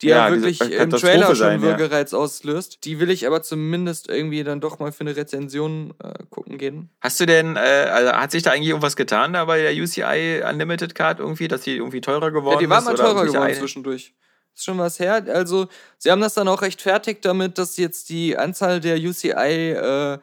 [0.00, 1.68] die ja, Ja, wirklich im Trailer schon sein, ja.
[1.68, 2.84] Würgereiz auslöst.
[2.84, 6.90] Die will ich aber zumindest irgendwie dann doch mal für eine Rezension äh, gucken gehen.
[7.00, 10.42] Hast du denn, äh, also hat sich da eigentlich irgendwas getan da bei der UCI
[10.48, 12.84] Unlimited Card irgendwie, dass die irgendwie teurer geworden Ja, die war ist?
[12.86, 14.12] mal teurer geworden zwischendurch.
[14.54, 15.24] Ist schon was her.
[15.28, 20.18] Also, sie haben das dann auch rechtfertigt damit, dass jetzt die Anzahl der UCI äh,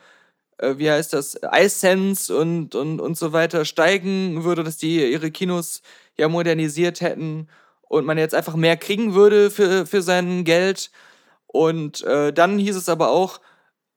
[0.60, 5.32] äh, wie heißt das, iSense und, und, und so weiter steigen würde, dass die ihre
[5.32, 5.82] Kinos
[6.18, 7.48] ja modernisiert hätten
[7.88, 10.92] und man jetzt einfach mehr kriegen würde für, für sein Geld.
[11.48, 13.40] Und äh, dann hieß es aber auch,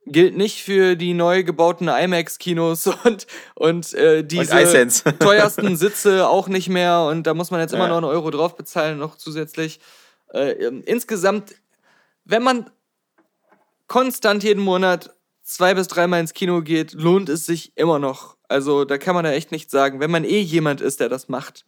[0.06, 5.02] gilt nicht für die neu gebauten IMAX-Kinos und, und äh, diese iSense.
[5.18, 7.02] teuersten Sitze auch nicht mehr.
[7.10, 7.88] Und da muss man jetzt immer Ja.
[7.90, 9.80] noch einen Euro drauf bezahlen, noch zusätzlich.
[10.32, 11.54] Äh, ähm, insgesamt,
[12.24, 12.70] wenn man
[13.86, 18.36] konstant jeden Monat zwei bis dreimal ins Kino geht, lohnt es sich immer noch.
[18.48, 21.28] Also da kann man da echt nichts sagen, wenn man eh jemand ist, der das
[21.28, 21.64] macht.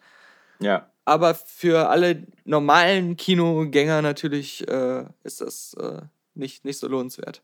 [0.61, 0.91] Ja.
[1.05, 6.01] Aber für alle normalen Kinogänger natürlich äh, ist das äh,
[6.35, 7.43] nicht, nicht so lohnenswert.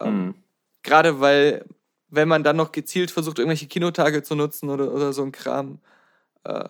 [0.00, 0.34] Ähm, Mhm.
[0.84, 1.64] Gerade weil,
[2.08, 5.80] wenn man dann noch gezielt versucht, irgendwelche Kinotage zu nutzen oder, oder so ein Kram,
[6.44, 6.68] äh,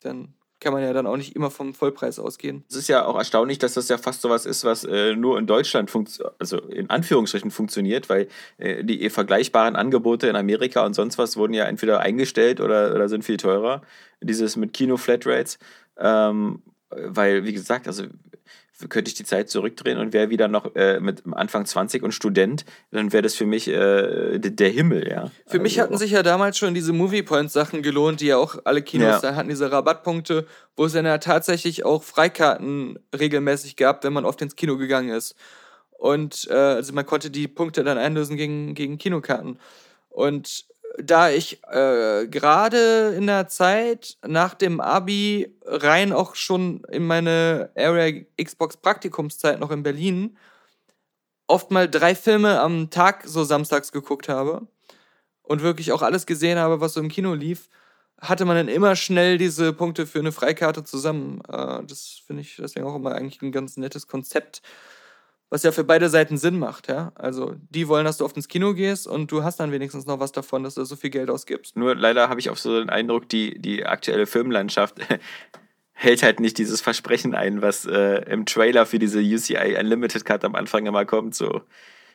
[0.00, 2.64] dann kann man ja dann auch nicht immer vom Vollpreis ausgehen.
[2.68, 5.46] Es ist ja auch erstaunlich, dass das ja fast sowas ist, was äh, nur in
[5.46, 8.28] Deutschland funktioniert, also in Anführungsstrichen funktioniert, weil
[8.58, 13.08] äh, die vergleichbaren Angebote in Amerika und sonst was wurden ja entweder eingestellt oder, oder
[13.08, 13.82] sind viel teurer.
[14.20, 15.58] Dieses mit Kino-Flatrates.
[15.96, 18.04] Ähm, weil, wie gesagt, also
[18.88, 22.64] könnte ich die Zeit zurückdrehen und wäre wieder noch äh, mit Anfang 20 und Student,
[22.92, 25.30] dann wäre das für mich äh, der Himmel, ja.
[25.46, 28.36] Für mich Also- hatten sich ja damals schon diese Movie Point Sachen gelohnt, die ja
[28.36, 29.30] auch alle Kinos Ja.
[29.30, 34.24] da hatten, diese Rabattpunkte, wo es dann ja tatsächlich auch Freikarten regelmäßig gab, wenn man
[34.24, 35.34] oft ins Kino gegangen ist.
[35.90, 39.58] Und äh, also man konnte die Punkte dann einlösen gegen, gegen Kinokarten.
[40.10, 40.66] Und
[41.02, 47.70] da ich äh, gerade in der Zeit nach dem Abi rein auch schon in meine
[47.76, 50.36] Area Xbox Praktikumszeit noch in Berlin
[51.48, 54.68] oft mal drei Filme am Tag so samstags geguckt habe
[55.42, 57.70] und wirklich auch alles gesehen habe, was so im Kino lief,
[58.20, 61.40] hatte man dann immer schnell diese Punkte für eine Freikarte zusammen.
[61.48, 64.62] Äh, das finde ich deswegen auch immer eigentlich ein ganz nettes Konzept,
[65.50, 67.12] was ja für beide Seiten Sinn macht, ja.
[67.14, 70.20] Also die wollen, dass du oft ins Kino gehst und du hast dann wenigstens noch
[70.20, 71.76] was davon, dass du so viel Geld ausgibst.
[71.76, 74.96] Nur leider habe ich auch so den Eindruck, die, die aktuelle Filmlandschaft
[75.92, 80.44] hält halt nicht dieses Versprechen ein, was äh, im Trailer für diese UCI Unlimited Cut
[80.44, 81.34] am Anfang immer kommt.
[81.34, 81.62] So,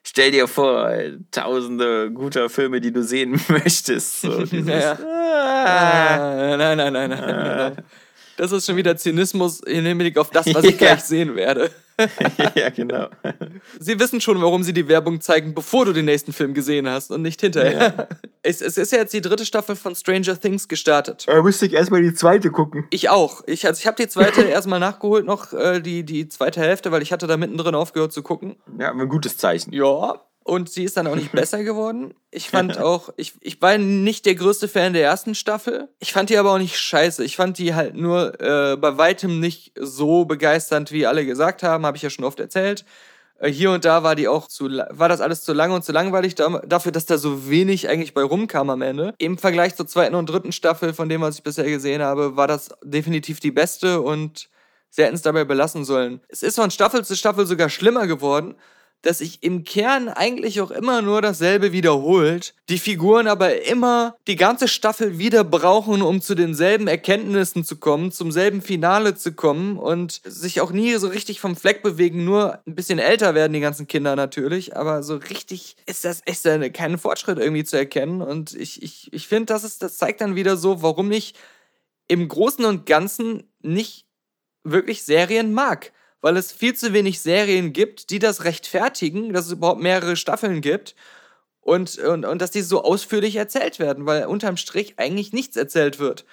[0.04, 0.90] stell dir vor,
[1.32, 4.22] tausende guter Filme, die du sehen möchtest.
[4.22, 7.20] So, dieses, Ja, ah, Ah, nein, nein, nein, nein.
[7.20, 7.78] nein.
[8.38, 10.78] Das ist schon wieder Zynismus im Hinblick auf das, was ich Ja.
[10.96, 11.70] gleich sehen werde.
[12.56, 13.08] ja, genau.
[13.80, 17.12] Sie wissen schon, warum sie die Werbung zeigen, bevor du den nächsten Film gesehen hast
[17.12, 18.08] und nicht hinterher.
[18.42, 21.26] Es, es ist ja jetzt die dritte Staffel von Stranger Things gestartet.
[21.28, 22.88] Da müsste ich erstmal die zweite gucken.
[22.90, 23.44] Ich auch.
[23.46, 27.04] Ich, also ich habe die zweite erstmal nachgeholt, noch äh, die, die zweite Hälfte, weil
[27.04, 28.56] ich hatte da mittendrin aufgehört zu gucken.
[28.80, 29.72] Ja, ein gutes Zeichen.
[29.72, 30.20] Ja.
[30.44, 32.14] Und sie ist dann auch nicht besser geworden.
[32.32, 35.90] Ich fand auch, ich, ich war nicht der größte Fan der ersten Staffel.
[36.00, 37.24] Ich fand die aber auch nicht scheiße.
[37.24, 41.86] Ich fand die halt nur äh, bei weitem nicht so begeisternd, wie alle gesagt haben,
[41.86, 42.86] habe ich ja schon oft erzählt.
[43.40, 45.92] Äh, hier und da war die auch zu, war das alles zu lange und zu
[45.92, 49.14] langweilig da, dafür, dass da so wenig eigentlich bei rumkam am Ende.
[49.18, 52.48] Im Vergleich zur zweiten und dritten Staffel, von dem, was ich bisher gesehen habe, war
[52.48, 54.50] das definitiv die beste und
[54.90, 56.22] sie hätten es dabei belassen sollen.
[56.30, 58.56] Es ist von Staffel zu Staffel sogar schlimmer geworden,
[59.04, 64.38] dass sich im Kern eigentlich auch immer nur dasselbe wiederholt, die Figuren aber immer die
[64.38, 69.78] ganze Staffel wieder brauchen, um zu denselben Erkenntnissen zu kommen, zum selben Finale zu kommen
[69.78, 73.60] und sich auch nie so richtig vom Fleck bewegen, nur ein bisschen älter werden die
[73.60, 78.22] ganzen Kinder natürlich, aber so richtig ist das echt äh, kein Fortschritt irgendwie zu erkennen
[78.22, 81.34] und ich, ich, ich finde, das, ist, das zeigt dann wieder so, warum ich
[82.08, 84.06] im Großen und Ganzen nicht
[84.64, 85.92] wirklich Serien mag.
[86.24, 90.62] Weil es viel zu wenig Serien gibt, die das rechtfertigen, dass es überhaupt mehrere Staffeln
[90.62, 90.96] gibt
[91.60, 96.00] und, und, und dass die so ausführlich erzählt werden, weil unterm Strich eigentlich nichts erzählt
[96.00, 96.24] wird.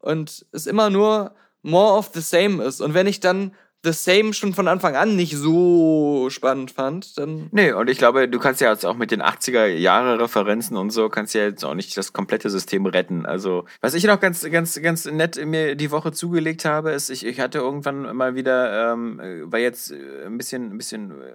[0.00, 1.32] Und es immer nur
[1.62, 2.80] more of the same ist.
[2.80, 3.54] Und wenn ich dann
[3.86, 7.48] The Same schon von Anfang an nicht so spannend fand, dann.
[7.52, 11.34] Nee, und ich glaube, du kannst ja jetzt auch mit den 80er-Jahre-Referenzen und so, kannst
[11.34, 13.24] ja jetzt auch nicht das komplette System retten.
[13.24, 17.24] Also, was ich noch ganz, ganz, ganz nett mir die Woche zugelegt habe, ist, ich,
[17.24, 21.32] ich hatte irgendwann mal wieder, ähm, äh, weil jetzt äh, ein bisschen, ein bisschen äh,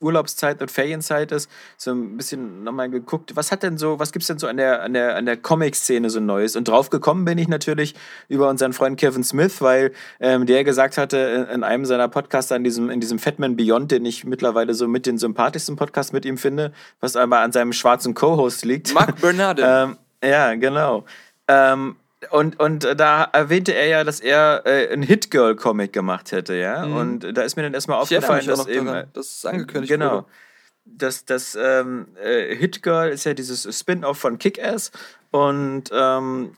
[0.00, 4.28] Urlaubszeit und Ferienzeit ist, so ein bisschen nochmal geguckt, was hat denn so, was gibt's
[4.28, 6.56] denn so an der, an der, an der Comic-Szene so Neues?
[6.56, 7.94] Und drauf gekommen bin ich natürlich
[8.28, 12.52] über unseren Freund Kevin Smith, weil ähm, der gesagt hatte in, in einem seiner Podcasts,
[12.52, 16.24] an diesem, in diesem Fatman Beyond, den ich mittlerweile so mit den sympathischsten Podcast mit
[16.24, 18.92] ihm finde, was aber an seinem schwarzen Co-Host liegt.
[18.94, 19.64] Mark Bernardin.
[19.68, 21.04] ähm, ja, genau.
[21.48, 21.96] Ähm,
[22.30, 26.84] und, und äh, da erwähnte er ja, dass er äh, ein Hit-Girl-Comic gemacht hätte, ja.
[26.84, 28.02] Und da ist mir dann erstmal Mhm.
[28.02, 28.86] aufgefallen, dass noch eben.
[28.86, 30.12] daran, dass es angekündigt Genau.
[30.12, 30.26] wurde.
[30.86, 34.92] Das, das ähm, äh, Hit Girl ist ja dieses Spin-off von Kick-Ass
[35.32, 36.56] und ähm,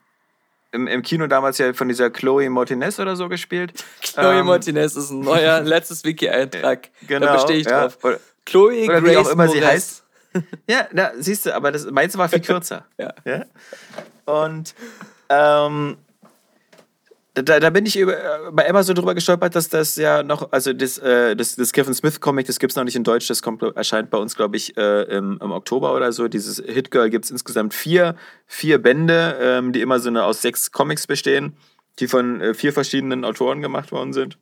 [0.71, 3.73] im, im Kino damals ja von dieser Chloe Martinez oder so gespielt.
[4.03, 6.91] Chloe Ähm, Martinez ist ein neuer letztes Wiki-Eintrag.
[7.07, 7.81] Genau, da bestehe ich ja.
[7.89, 7.99] drauf.
[8.05, 9.73] Oder- Chloe Oder Grace wie auch immer sie Moretz.
[9.73, 10.05] heißt.
[10.69, 12.85] Ja, na, siehst du, aber das meins war viel kürzer.
[12.99, 13.15] Ja.
[13.25, 13.45] ja?
[14.27, 14.75] Und
[15.29, 15.97] ähm,
[17.35, 18.17] da, da bin ich über,
[18.53, 21.95] bei Emma so drüber gestolpert, dass das ja noch, also das, äh, das, das Kevin
[21.95, 24.57] Smith Comic, das gibt es noch nicht in Deutsch, das kommt, erscheint bei uns, glaube
[24.57, 26.29] ich, äh, im, im Oktober oder so.
[26.29, 28.17] Dieses Hit Girl gibt es insgesamt vier,
[28.47, 31.57] vier Bände, ähm, die immer so eine aus sechs Comics bestehen,
[31.99, 34.39] die von äh, vier verschiedenen Autoren gemacht worden sind.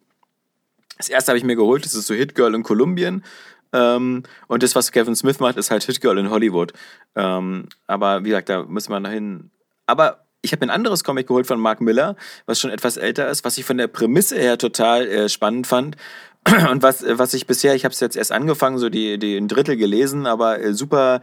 [0.96, 3.24] Das erste habe ich mir geholt, das ist so Hit Girl in Kolumbien.
[3.72, 6.72] Ähm, und das, was Kevin Smith macht, ist halt Hit Girl in Hollywood.
[7.14, 9.50] Ähm, aber wie gesagt, da müssen wir dahin.
[9.86, 12.16] Aber ich habe ein anderes Comic geholt von Mark Miller,
[12.46, 15.96] was schon etwas älter ist, was ich von der Prämisse her total äh, spannend fand.
[16.70, 19.48] Und was, was ich bisher, ich habe es jetzt erst angefangen, so die, die ein
[19.48, 21.20] Drittel gelesen, aber äh, super,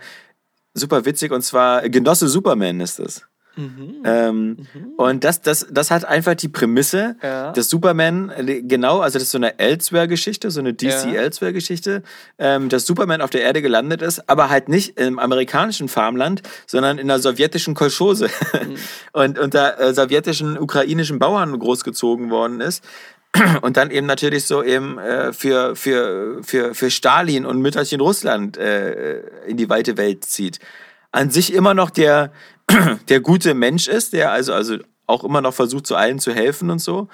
[0.74, 1.32] super witzig.
[1.32, 3.26] Und zwar Genosse Superman ist es.
[3.56, 4.58] Ähm,
[4.98, 7.52] Und das, das, das hat einfach die Prämisse, Ja.
[7.52, 10.74] dass Superman, äh, genau, also das ist so eine Elsewhere-Geschichte, so eine.
[10.74, 12.04] DC-Elsewhere-Geschichte,
[12.40, 16.98] ähm, dass Superman auf der Erde gelandet ist, aber halt nicht im amerikanischen Farmland, sondern
[16.98, 18.30] in der sowjetischen Kolchose
[19.14, 22.84] und unter äh, sowjetischen, ukrainischen Bauern großgezogen worden ist.
[23.64, 28.58] Und dann eben natürlich so eben äh, für, für, für, für Stalin und Mütterchen Russland
[28.58, 30.60] äh, in die weite Welt zieht.
[31.12, 32.32] An sich immer noch der,
[33.10, 36.70] der gute Mensch ist, der also, also auch immer noch versucht, zu allen zu helfen
[36.70, 37.08] und so.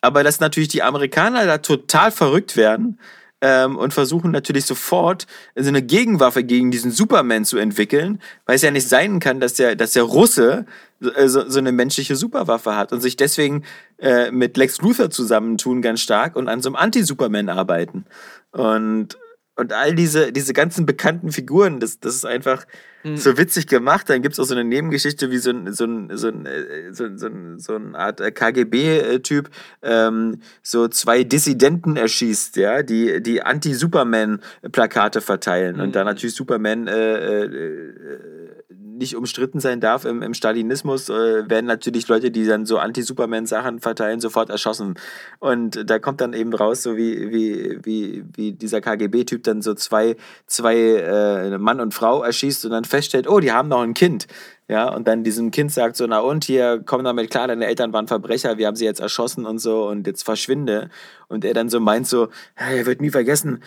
[0.00, 2.98] Aber dass natürlich die Amerikaner da total verrückt werden
[3.40, 8.62] ähm, und versuchen natürlich sofort so eine Gegenwaffe gegen diesen Superman zu entwickeln, weil es
[8.62, 10.66] ja nicht sein kann, dass der, dass der Russe
[11.00, 13.64] so, so so eine menschliche Superwaffe hat und sich deswegen
[13.98, 18.06] äh, mit Lex Luthor zusammentun ganz stark und an so einem Anti-Superman arbeiten.
[18.52, 19.18] Und,
[19.56, 22.66] und all diese, diese ganzen bekannten Figuren, das, das ist einfach
[23.14, 24.10] so witzig gemacht.
[24.10, 27.04] Dann gibt's auch so eine Nebengeschichte, wie so ein, so ein, so ein, äh, so,
[27.04, 29.48] ein- so, ein, so eine Art äh, KGB-Typ
[29.82, 35.80] ähm, so zwei Dissidenten erschießt, ja, die, die Anti-Superman-Plakate verteilen.
[35.80, 38.55] Und da natürlich Superman äh, äh,
[38.98, 43.80] nicht umstritten sein darf im, im Stalinismus, äh, werden natürlich Leute, die dann so Anti-Superman-Sachen
[43.80, 44.94] verteilen, sofort erschossen.
[45.38, 49.74] Und da kommt dann eben raus, so wie, wie, wie, wie dieser KGB-Typ dann so
[49.74, 50.16] zwei,
[50.46, 54.26] zwei äh, Mann und Frau erschießt und dann feststellt, oh, die haben noch ein Kind.
[54.68, 57.92] Ja, und dann diesem Kind sagt so, na und hier, komm damit klar, deine Eltern
[57.92, 60.90] waren Verbrecher, wir haben sie jetzt erschossen und so und jetzt verschwinde.
[61.28, 62.28] Und er dann so meint so,
[62.58, 63.62] "Ja, er wird nie vergessen,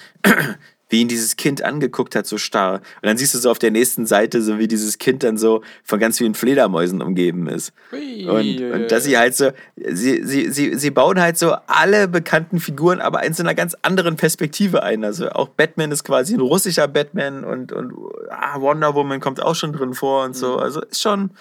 [0.90, 2.76] wie ihn dieses Kind angeguckt hat, so starr.
[2.76, 5.62] Und dann siehst du so auf der nächsten Seite, so wie dieses Kind dann so
[5.84, 7.72] von ganz vielen Fledermäusen umgeben ist.
[7.92, 12.60] Und, und dass sie halt so, sie, sie, sie, sie bauen halt so alle bekannten
[12.60, 15.04] Figuren, aber in so einer ganz anderen Perspektive ein.
[15.04, 17.94] Also auch Batman ist quasi ein russischer Batman und, und
[18.30, 20.58] ah, Wonder Woman kommt auch schon drin vor und so.
[20.58, 21.32] Also ist schon.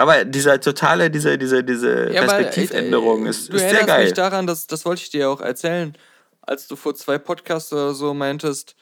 [0.00, 3.88] Aber dieser totale, diese, diese, diese Ja, aber, Perspektivänderung äh, ist, du ist sehr erinnerst
[3.88, 4.04] geil.
[4.04, 5.92] mich daran, dass, das wollte ich dir auch erzählen,
[6.48, 8.74] als du vor zwei Podcasts oder so meintest,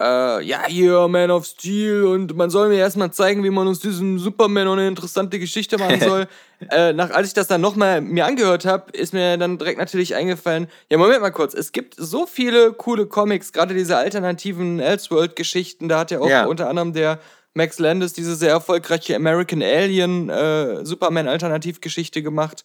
[0.00, 3.78] äh, ja, hier, Man of Steel und man soll mir erstmal zeigen, wie man aus
[3.78, 6.26] diesem Superman eine interessante Geschichte machen soll.
[6.70, 10.16] äh, nach, als ich das dann nochmal mir angehört habe, ist mir dann direkt natürlich
[10.16, 15.88] eingefallen, ja, Moment mal kurz, es gibt so viele coole Comics, gerade diese alternativen Elseworld-Geschichten,
[15.88, 16.46] da hat ja auch Ja.
[16.46, 17.20] unter anderem der
[17.54, 22.64] Max Landis diese sehr erfolgreiche American Alien äh, Superman-Alternativgeschichte gemacht.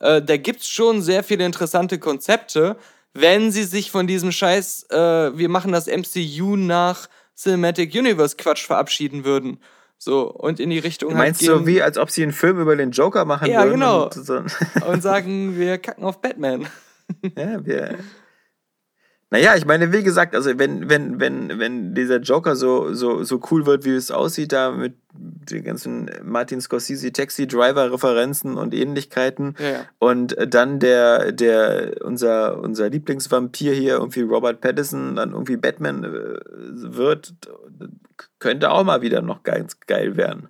[0.00, 2.76] Äh, da gibt's schon sehr viele interessante Konzepte,
[3.14, 4.96] wenn sie sich von diesem Scheiß, äh,
[5.38, 9.58] wir machen das MCU nach Cinematic Universe Quatsch verabschieden würden.
[9.98, 12.32] So, und in die Richtung Du halt meinst gehen so wie, als ob sie einen
[12.32, 13.72] Film über den Joker machen Ja, würden?
[13.74, 14.04] genau.
[14.04, 14.42] Und so.
[14.86, 16.66] und sagen, wir kacken auf Batman.
[17.36, 17.98] Ja, wir.
[19.34, 23.40] Naja, ich meine, wie gesagt, also wenn, wenn, wenn, wenn dieser Joker so, so, so
[23.50, 28.72] cool wird, wie es aussieht, da mit den ganzen Martin Scorsese Taxi Driver Referenzen und
[28.72, 29.84] Ähnlichkeiten Ja, ja.
[29.98, 36.38] und dann der, der, unser, unser Lieblingsvampir hier, irgendwie Robert Pattinson, dann irgendwie Batman äh,
[36.96, 37.34] wird,
[38.38, 40.46] könnte auch mal wieder noch ganz geil werden.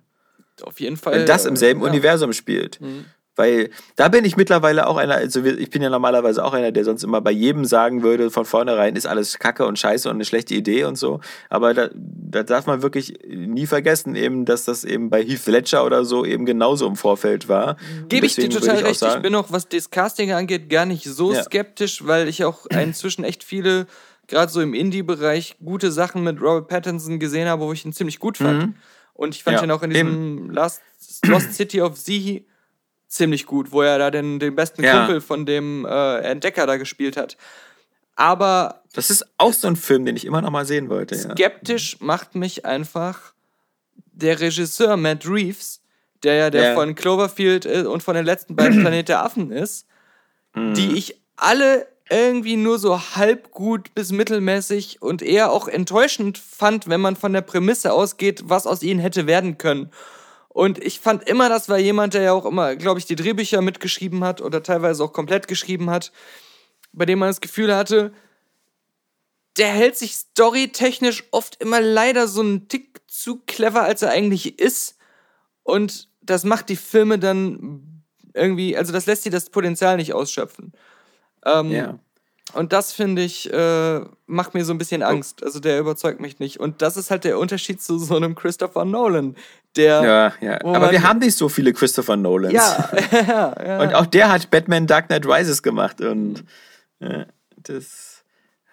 [0.61, 1.13] Auf jeden Fall.
[1.13, 1.87] Wenn das im selben ja.
[1.87, 2.79] Universum spielt.
[2.79, 3.05] Mhm.
[3.37, 6.85] Weil da bin ich mittlerweile auch einer, also ich bin ja normalerweise auch einer, der
[6.85, 10.25] sonst immer bei jedem sagen würde, von vornherein ist alles Kacke und Scheiße und eine
[10.25, 11.19] schlechte Idee und so.
[11.49, 15.85] Aber da, da darf man wirklich nie vergessen, eben, dass das eben bei Heath Ledger
[15.85, 17.75] oder so eben genauso im Vorfeld war.
[18.07, 18.91] Gebe ich dir total auch recht.
[18.91, 21.43] Ich sagen- bin auch, was das Casting angeht, gar nicht so Ja.
[21.43, 23.85] skeptisch, weil ich auch inzwischen echt viele,
[24.27, 28.19] gerade so im Indie-Bereich, gute Sachen mit Robert Pattinson gesehen habe, wo ich ihn ziemlich
[28.19, 28.75] gut fand.
[29.13, 29.59] Und ich fand Mhm.
[29.59, 30.81] Ja, ihn auch in diesem Last,
[31.25, 32.43] Lost City of Z
[33.07, 34.97] ziemlich gut, wo er da den, den besten Ja.
[34.99, 37.37] Kumpel von dem äh, Entdecker da gespielt hat.
[38.15, 41.15] Aber Das ist auch so ein Film, den ich immer noch mal sehen wollte.
[41.15, 41.31] Ja.
[41.31, 43.33] skeptisch macht mich einfach
[44.13, 45.81] der Regisseur Matt Reeves,
[46.23, 46.73] der ja der Ja.
[46.75, 49.85] von Cloverfield äh, und von den letzten beiden Planet der Affen ist,
[50.55, 50.73] Mhm.
[50.73, 56.87] die ich alle irgendwie nur so halb gut bis mittelmäßig und eher auch enttäuschend fand,
[56.87, 59.91] wenn man von der Prämisse ausgeht, was aus ihnen hätte werden können.
[60.55, 63.61] Und ich fand immer, das war jemand, der ja auch immer, glaube ich, die Drehbücher
[63.61, 66.13] mitgeschrieben hat oder teilweise auch komplett geschrieben hat,
[66.93, 68.13] bei dem man das Gefühl hatte,
[69.57, 74.57] der hält sich storytechnisch oft immer leider so einen Tick zu clever, als er eigentlich
[74.57, 74.95] ist.
[75.63, 78.03] Und das macht die Filme dann
[78.33, 80.71] irgendwie, also das lässt sie das Potenzial nicht ausschöpfen.
[81.45, 81.99] Ähm, Ja.
[82.53, 85.43] Und das finde ich, äh, macht mir so ein bisschen Angst.
[85.43, 86.61] Also der überzeugt mich nicht.
[86.61, 89.35] Und das ist halt der Unterschied zu so einem Christopher Nolan,
[89.77, 90.33] der.
[90.41, 90.61] Ja, ja.
[90.63, 92.53] Aber wir haben nicht so viele Christopher Nolans.
[92.53, 93.81] Ja, ja, ja.
[93.81, 96.43] Und auch der hat Batman Dark Knight Rises gemacht und
[96.99, 97.25] ja,
[97.57, 98.23] das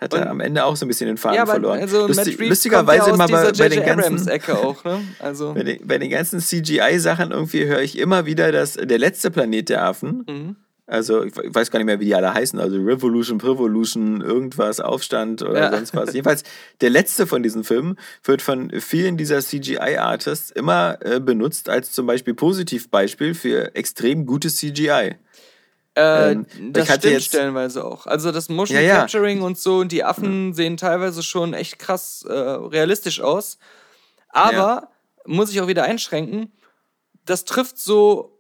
[0.00, 1.80] hat er Und- am Ende auch so ein bisschen den Faden ja, aber verloren.
[1.80, 5.00] also Lustig, lustigerweise ja immer bei, bei den ganzen auch, ne?
[5.20, 9.30] Also, bei den, bei den ganzen CGI-Sachen irgendwie höre ich immer wieder, dass der letzte
[9.30, 10.56] Planet der Affen, Mhm.
[10.92, 15.42] Also ich weiß gar nicht mehr, wie die alle heißen, also Revolution, Prevolution, irgendwas, Aufstand
[15.42, 15.70] oder Ja.
[15.72, 16.12] sonst was.
[16.12, 16.42] Jedenfalls,
[16.80, 22.06] der letzte von diesen Filmen wird von vielen dieser CGI-Artists immer äh, benutzt als zum
[22.06, 25.16] Beispiel Positivbeispiel für extrem gutes CGI.
[25.94, 28.06] äh, ähm, das stimmt jetzt- stellenweise auch.
[28.06, 28.96] Also das Motion Ja, ja.
[29.00, 33.58] Capturing und so und die Affen sehen teilweise schon echt krass äh, realistisch aus.
[34.30, 34.88] Aber,
[35.26, 36.50] muss ich auch wieder einschränken,
[37.26, 38.31] das trifft so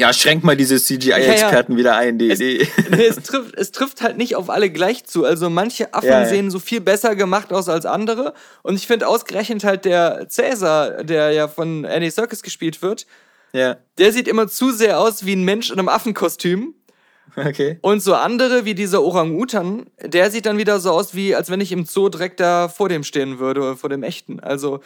[0.00, 2.18] Ja, schränk mal diese CGI-Experten wieder ein.
[2.18, 2.66] Die, die.
[2.90, 5.26] nee, es, trifft, es trifft halt nicht auf alle gleich zu.
[5.26, 6.26] Also manche Affen Ja, ja.
[6.26, 8.32] sehen so viel besser gemacht aus als andere.
[8.62, 13.06] Und ich finde ausgerechnet halt der Cäsar, der ja von Andy Serkis gespielt wird,
[13.52, 16.74] ja, der sieht immer zu sehr aus wie ein Mensch in einem Affenkostüm.
[17.36, 17.78] okay.
[17.82, 21.60] Und so andere wie dieser Orang-Utan, der sieht dann wieder so aus, wie als wenn
[21.60, 24.40] ich im Zoo direkt da vor dem stehen würde, vor dem echten.
[24.40, 24.80] Also,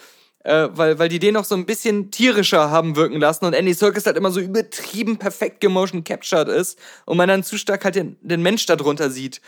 [0.45, 3.75] äh, weil, weil die den noch so ein bisschen tierischer haben wirken lassen und Andy
[3.75, 7.97] Serkis halt immer so übertrieben perfekt gemotion captured ist und man dann zu stark halt
[7.97, 9.41] den, den Mensch da drunter sieht.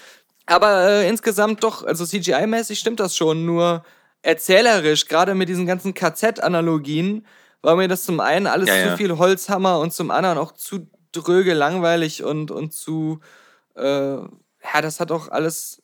[0.46, 3.84] Aber äh, insgesamt doch, also CGI-mäßig stimmt das schon, nur
[4.22, 7.26] erzählerisch, gerade mit diesen ganzen KZ-Analogien,
[7.62, 8.96] war mir das zum einen alles Ja, zu ja.
[8.96, 13.20] viel Holzhammer und zum anderen auch zu dröge, langweilig und, und zu,
[13.74, 15.82] äh, ja, das hat auch alles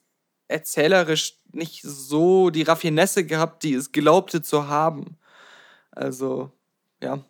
[0.49, 5.17] erzählerisch nicht so die Raffinesse gehabt, die es glaubte zu haben.
[5.91, 6.53] Also,
[7.03, 7.25] ja.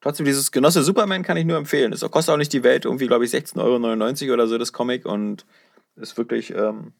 [0.00, 1.92] Trotzdem, dieses Genosse Superman kann ich nur empfehlen.
[1.92, 5.06] Es kostet auch nicht die Welt, irgendwie, glaube ich, 16,99 Euro oder so, das Comic.
[5.06, 5.46] Und
[5.96, 6.92] ist wirklich ähm,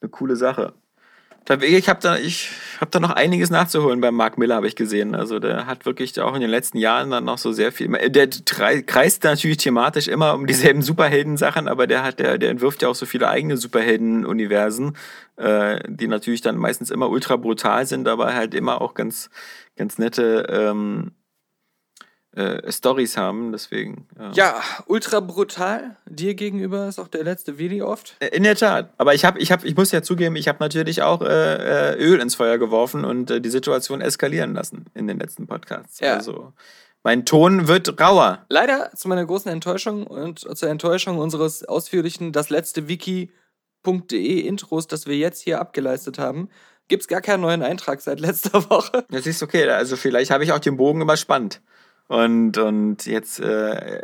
[0.00, 0.74] eine coole Sache.
[1.48, 5.14] Ich habe da, ich hab da noch einiges nachzuholen beim Mark Miller, habe ich gesehen.
[5.14, 7.88] Also der hat wirklich auch in den letzten Jahren dann noch so sehr viel.
[8.10, 12.88] Der kreist natürlich thematisch immer um dieselben Superhelden-Sachen, aber der hat, der, der entwirft ja
[12.88, 14.96] auch so viele eigene Superhelden-Universen,
[15.36, 19.30] äh, die natürlich dann meistens immer ultra brutal sind, aber halt immer auch ganz,
[19.76, 21.12] ganz nette ähm,
[22.36, 23.52] äh, Stories haben.
[23.52, 24.06] Deswegen.
[24.18, 24.30] Ja.
[24.32, 25.96] Ja, ultra brutal.
[26.06, 28.14] Dir gegenüber ist auch der letzte Video oft.
[28.20, 28.92] Äh, In der Tat.
[28.98, 31.96] Aber ich habe, ich habe, ich muss ja zugeben, ich habe natürlich auch äh, äh,
[31.98, 35.98] Öl ins Feuer geworfen und äh, die Situation eskalieren lassen in den letzten Podcasts.
[36.00, 36.14] Ja.
[36.14, 36.52] Also
[37.02, 38.44] mein Ton wird rauer.
[38.48, 45.06] Leider zu meiner großen Enttäuschung und zur Enttäuschung unseres ausführlichen das letzte wiki.de Intros, das
[45.06, 46.48] wir jetzt hier abgeleistet haben,
[46.88, 49.04] gibt es gar keinen neuen Eintrag seit letzter Woche.
[49.10, 49.68] Das ist okay.
[49.70, 51.60] Also vielleicht habe ich auch den Bogen überspannt.
[52.08, 54.02] Und, und jetzt äh,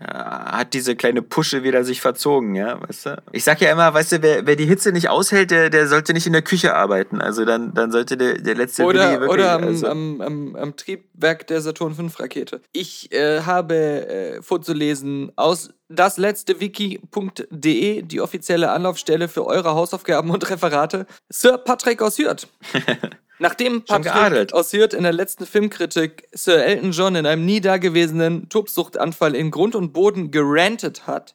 [0.00, 3.22] ja, hat diese kleine Pusche wieder sich verzogen, ja, weißt du?
[3.30, 6.12] Ich sag ja immer, weißt du, wer, wer die Hitze nicht aushält, der, der sollte
[6.12, 7.20] nicht in der Küche arbeiten.
[7.20, 10.56] Also dann, dann sollte der, der letzte Willi Oder, wirklich, oder am, also, am, am,
[10.56, 12.60] am Triebwerk der Saturn V Rakete.
[12.72, 21.06] Ich äh, habe äh, vorzulesen aus dasletztewiki.de, die offizielle Anlaufstelle für eure Hausaufgaben und Referate,
[21.28, 22.48] Sir Patrick aus Hürth.
[23.38, 28.48] Nachdem Patrick aus Hürth in der letzten Filmkritik Sir Elton John in einem nie dagewesenen
[28.48, 31.34] Tobsuchtanfall in Grund und Boden gerantet hat,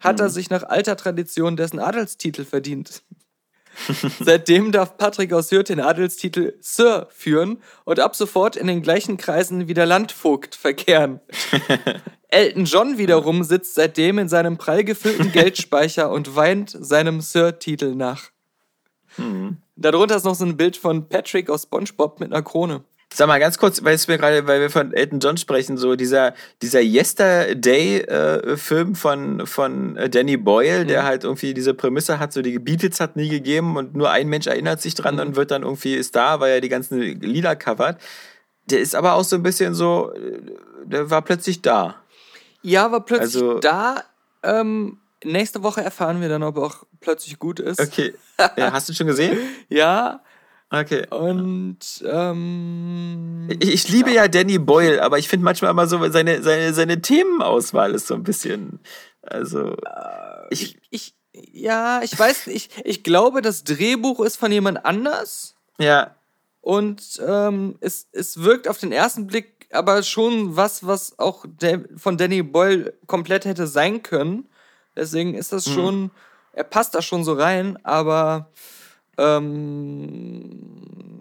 [0.00, 3.02] hat er sich nach alter Tradition dessen Adelstitel verdient.
[4.20, 9.16] Seitdem darf Patrick aus Hürth den Adelstitel Sir führen und ab sofort in den gleichen
[9.16, 11.20] Kreisen wie der Landvogt verkehren.
[12.28, 18.30] Elton John wiederum sitzt seitdem in seinem prall gefüllten Geldspeicher und weint seinem Sir-Titel nach.
[19.76, 22.84] Darunter ist noch so ein Bild von Patrick aus SpongeBob mit einer Krone.
[23.14, 26.32] Sag mal ganz kurz, weil mir gerade, weil wir von Elton John sprechen, so dieser,
[26.62, 26.80] dieser
[27.76, 30.88] Yesterday-Film von, von äh, Danny Boyle, Mhm.
[30.88, 34.28] der halt irgendwie diese Prämisse hat, so die Beatles hat nie gegeben und nur ein
[34.28, 35.20] Mensch erinnert sich dran Mhm.
[35.20, 38.00] und wird dann irgendwie Star, weil er die ganzen Lieder covert.
[38.70, 40.40] Der ist aber auch so ein bisschen so, äh,
[40.84, 41.96] der war plötzlich da.
[42.62, 44.04] Ja, war plötzlich Also- da.
[44.42, 47.80] Ähm, nächste Woche erfahren wir dann, ob er auch plötzlich gut ist.
[47.80, 48.14] Okay.
[48.56, 49.38] ja, hast du schon gesehen?
[49.68, 50.22] Ja,
[50.74, 51.06] Okay.
[51.10, 54.26] und ähm, Ich, ich liebe ja.
[54.26, 58.22] Danny Boyle, aber ich finde manchmal immer so, seine, seine, seine Themenauswahl ist so ein
[58.22, 58.80] bisschen,
[59.20, 59.76] also,
[60.48, 62.72] ich, ich, Ja, ich weiß nicht.
[62.78, 65.56] Ich, ich glaube, das Drehbuch ist von jemand anders.
[65.78, 66.16] Ja.
[66.62, 71.44] Und ähm, es, es wirkt auf den ersten Blick aber schon was, was auch
[71.96, 74.48] von Danny Boyle komplett hätte sein können.
[74.96, 76.10] Deswegen ist das schon,
[76.52, 78.50] er passt da schon so rein, aber
[79.18, 80.50] ähm,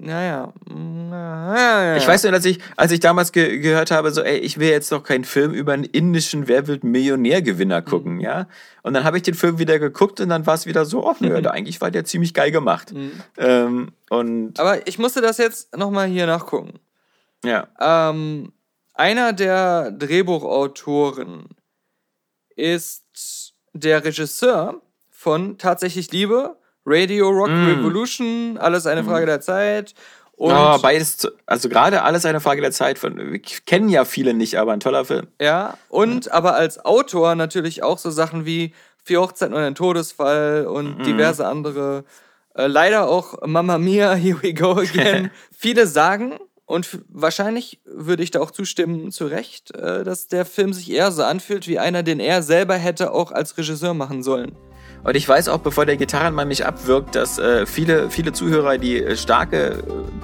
[0.01, 0.51] naja.
[0.67, 1.97] naja.
[1.97, 4.69] Ich weiß nur, dass ich, als ich damals ge gehört habe, so, ey, ich will
[4.69, 8.47] jetzt doch keinen Film über einen indischen Wer wird Millionärgewinner gucken, ja?
[8.81, 11.15] Und dann habe ich den Film wieder geguckt und dann war es wieder so, oh,
[11.19, 12.93] nö, eigentlich war der ziemlich geil gemacht.
[13.37, 16.79] Ähm, und Aber ich musste das jetzt nochmal hier nachgucken.
[17.45, 17.67] ja.
[17.79, 18.51] Ähm,
[18.93, 21.45] einer der Drehbuchautoren
[22.55, 23.05] ist
[23.73, 29.93] der Regisseur von Tatsächlich Liebe, Radio Rock Revolution, Alles eine Frage der Zeit.
[30.33, 32.97] Und oh, beides, also gerade alles eine Frage der Zeit.
[32.97, 35.27] Von, wir kennen ja viele nicht, aber ein toller Film.
[35.39, 40.65] ja, und aber als Autor natürlich auch so Sachen wie Vier Hochzeiten und ein Todesfall
[40.67, 42.03] und diverse andere.
[42.55, 45.31] Äh, leider auch Mamma Mia, Here We Go Again.
[45.55, 46.39] Viele sagen,
[46.71, 51.11] und wahrscheinlich würde ich da auch zustimmen, zu Recht, äh, dass der Film sich eher
[51.11, 54.53] so anfühlt wie einer, den er selber hätte auch als Regisseur machen sollen.
[55.03, 59.01] Und ich weiß auch, bevor der Gitarrenmann mich abwirkt, dass äh, viele, viele Zuhörer, die
[59.03, 59.81] äh, starke äh,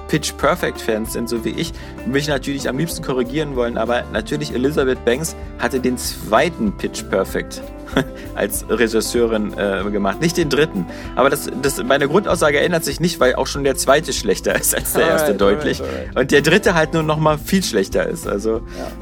[0.08, 1.74] Pitch Perfect Fans sind, so wie ich,
[2.06, 3.78] mich natürlich am liebsten korrigieren wollen.
[3.78, 7.62] Aber natürlich Elizabeth Banks hatte den zweiten Pitch Perfect
[8.36, 10.86] als Regisseurin äh, gemacht, nicht den dritten.
[11.16, 14.76] Aber das, das, meine Grundaussage ändert sich nicht, weil auch schon der zweite schlechter ist
[14.76, 15.80] als der erste Alright, deutlich.
[15.82, 16.18] alright, alright.
[16.20, 18.28] Und der dritte halt nur noch mal viel schlechter ist.
[18.28, 18.62] Also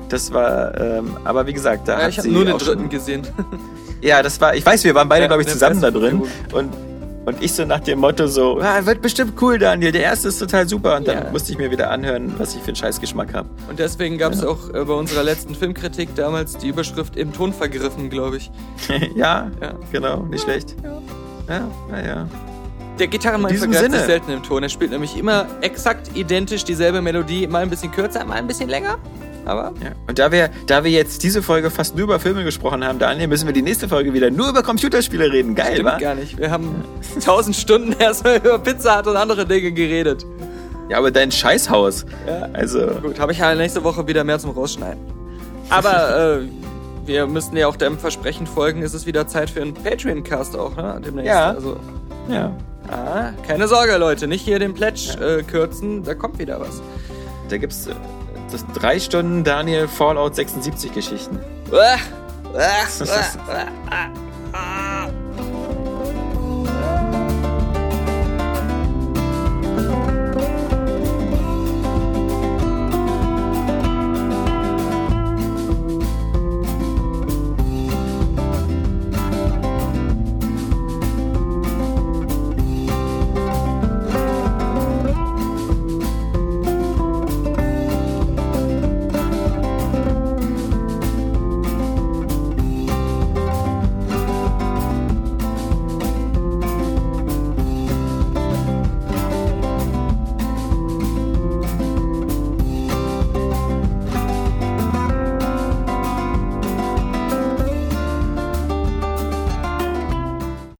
[0.09, 3.23] das war, ähm, aber wie gesagt, da Ja, hat ich habe nur den dritten gesehen.
[4.01, 6.23] ja, das war, ich weiß, wir waren beide, Ja, glaube ich, zusammen da drin.
[6.53, 6.71] Und,
[7.25, 10.39] und ich so nach dem Motto so, ah, wird bestimmt cool, Daniel, der erste ist
[10.39, 10.97] total super.
[10.97, 11.31] Und dann Ja.
[11.31, 13.49] musste ich mir wieder anhören, was ich für einen Scheißgeschmack habe.
[13.69, 17.53] Und deswegen gab es auch äh, bei unserer letzten Filmkritik damals die Überschrift im Ton
[17.53, 18.51] vergriffen, glaube ich.
[19.15, 19.73] ja, Ja.
[19.91, 20.75] genau, nicht schlecht.
[21.47, 22.27] Ja, ja, ja.
[22.99, 24.63] Der Gitarrenmann vergreift sich selten im Ton.
[24.63, 28.69] Er spielt nämlich immer exakt identisch dieselbe Melodie, mal ein bisschen kürzer, mal ein bisschen
[28.69, 28.97] länger.
[29.45, 29.91] Aber ja.
[30.07, 33.27] Und da wir, da wir jetzt diese Folge fast nur über Filme gesprochen haben, Daniel,
[33.27, 35.53] müssen wir die nächste Folge wieder nur über Computerspiele reden.
[35.55, 35.97] Geil, stimmt wa?
[35.97, 36.37] gar nicht.
[36.37, 36.83] Wir haben
[37.23, 40.25] tausend Stunden erstmal über Pizza Hut und andere Dinge geredet.
[40.89, 42.05] Ja, aber dein Scheißhaus.
[42.27, 42.49] Ja.
[42.53, 45.01] Also, Gut, habe ich ja nächste Woche wieder mehr zum Rausschneiden.
[45.69, 46.47] Aber äh,
[47.05, 50.75] wir müssen ja auch dem Versprechen folgen, ist es wieder Zeit für einen Patreon-Cast auch,
[50.75, 51.01] ne?
[51.05, 51.27] Demnächst.
[51.27, 51.51] Ja.
[51.51, 51.77] Also,
[52.29, 52.51] ja.
[52.89, 56.81] ah, keine Sorge, Leute, nicht hier den Pledge äh, kürzen, da kommt wieder was.
[57.49, 57.93] Da gibt's äh,
[58.51, 61.39] das drei Stunden Daniel Fallout 76 Geschichten.